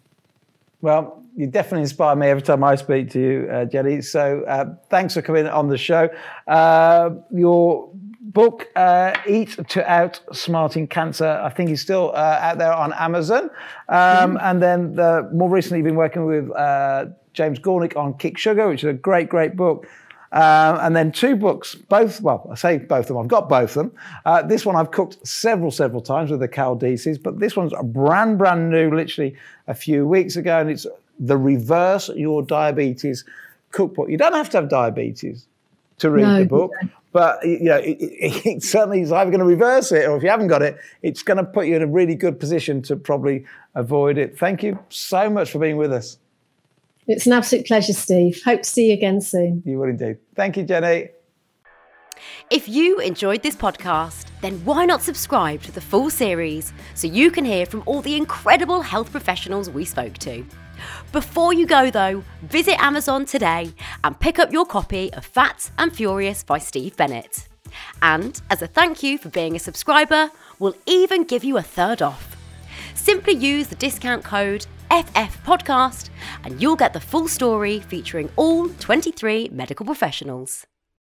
[0.82, 4.02] well you definitely inspire me every time I speak to you, uh, Jenny.
[4.02, 6.08] So uh, thanks for coming on the show.
[6.48, 7.90] Uh, your
[8.34, 13.44] book, uh, Eat to Outsmarting Cancer, I think is still uh, out there on Amazon.
[13.90, 14.38] Um, mm-hmm.
[14.42, 18.84] And then the, more recently, been working with uh, James Goolnik on Kick Sugar, which
[18.84, 19.88] is a great, great book.
[20.32, 23.70] Uh, and then two books, both, well, I say both of them, I've got both
[23.78, 23.92] of them.
[24.26, 28.38] Uh, this one I've cooked several, several times with the Caldesis, but this one's brand,
[28.38, 29.36] brand new, literally
[29.68, 30.86] a few weeks ago, and it's
[31.20, 33.24] the Reverse Your Diabetes
[33.72, 34.10] cookbook.
[34.10, 35.46] You don't have to have diabetes
[36.00, 36.72] to read no, the book,
[37.16, 40.24] but you know, it, it, it certainly is either going to reverse it, or if
[40.24, 42.98] you haven't got it, it's going to put you in a really good position to
[42.98, 44.38] probably avoid it.
[44.38, 46.18] Thank you so much for being with us.
[47.08, 48.42] It's an absolute pleasure, Steve.
[48.44, 49.64] Hope to see you again soon.
[49.66, 50.18] You will indeed.
[50.36, 51.08] Thank you, Jenny.
[52.50, 57.32] If you enjoyed this podcast, then why not subscribe to the full series so you
[57.32, 60.44] can hear from all the incredible health professionals we spoke to?
[61.12, 63.74] Before you go, though, visit Amazon today
[64.04, 67.48] and pick up your copy of Fat and Furious by Steve Bennett.
[68.02, 72.02] And as a thank you for being a subscriber, we'll even give you a third
[72.02, 72.36] off.
[72.94, 76.10] Simply use the discount code FF Podcast
[76.44, 80.66] and you'll get the full story featuring all 23 medical professionals.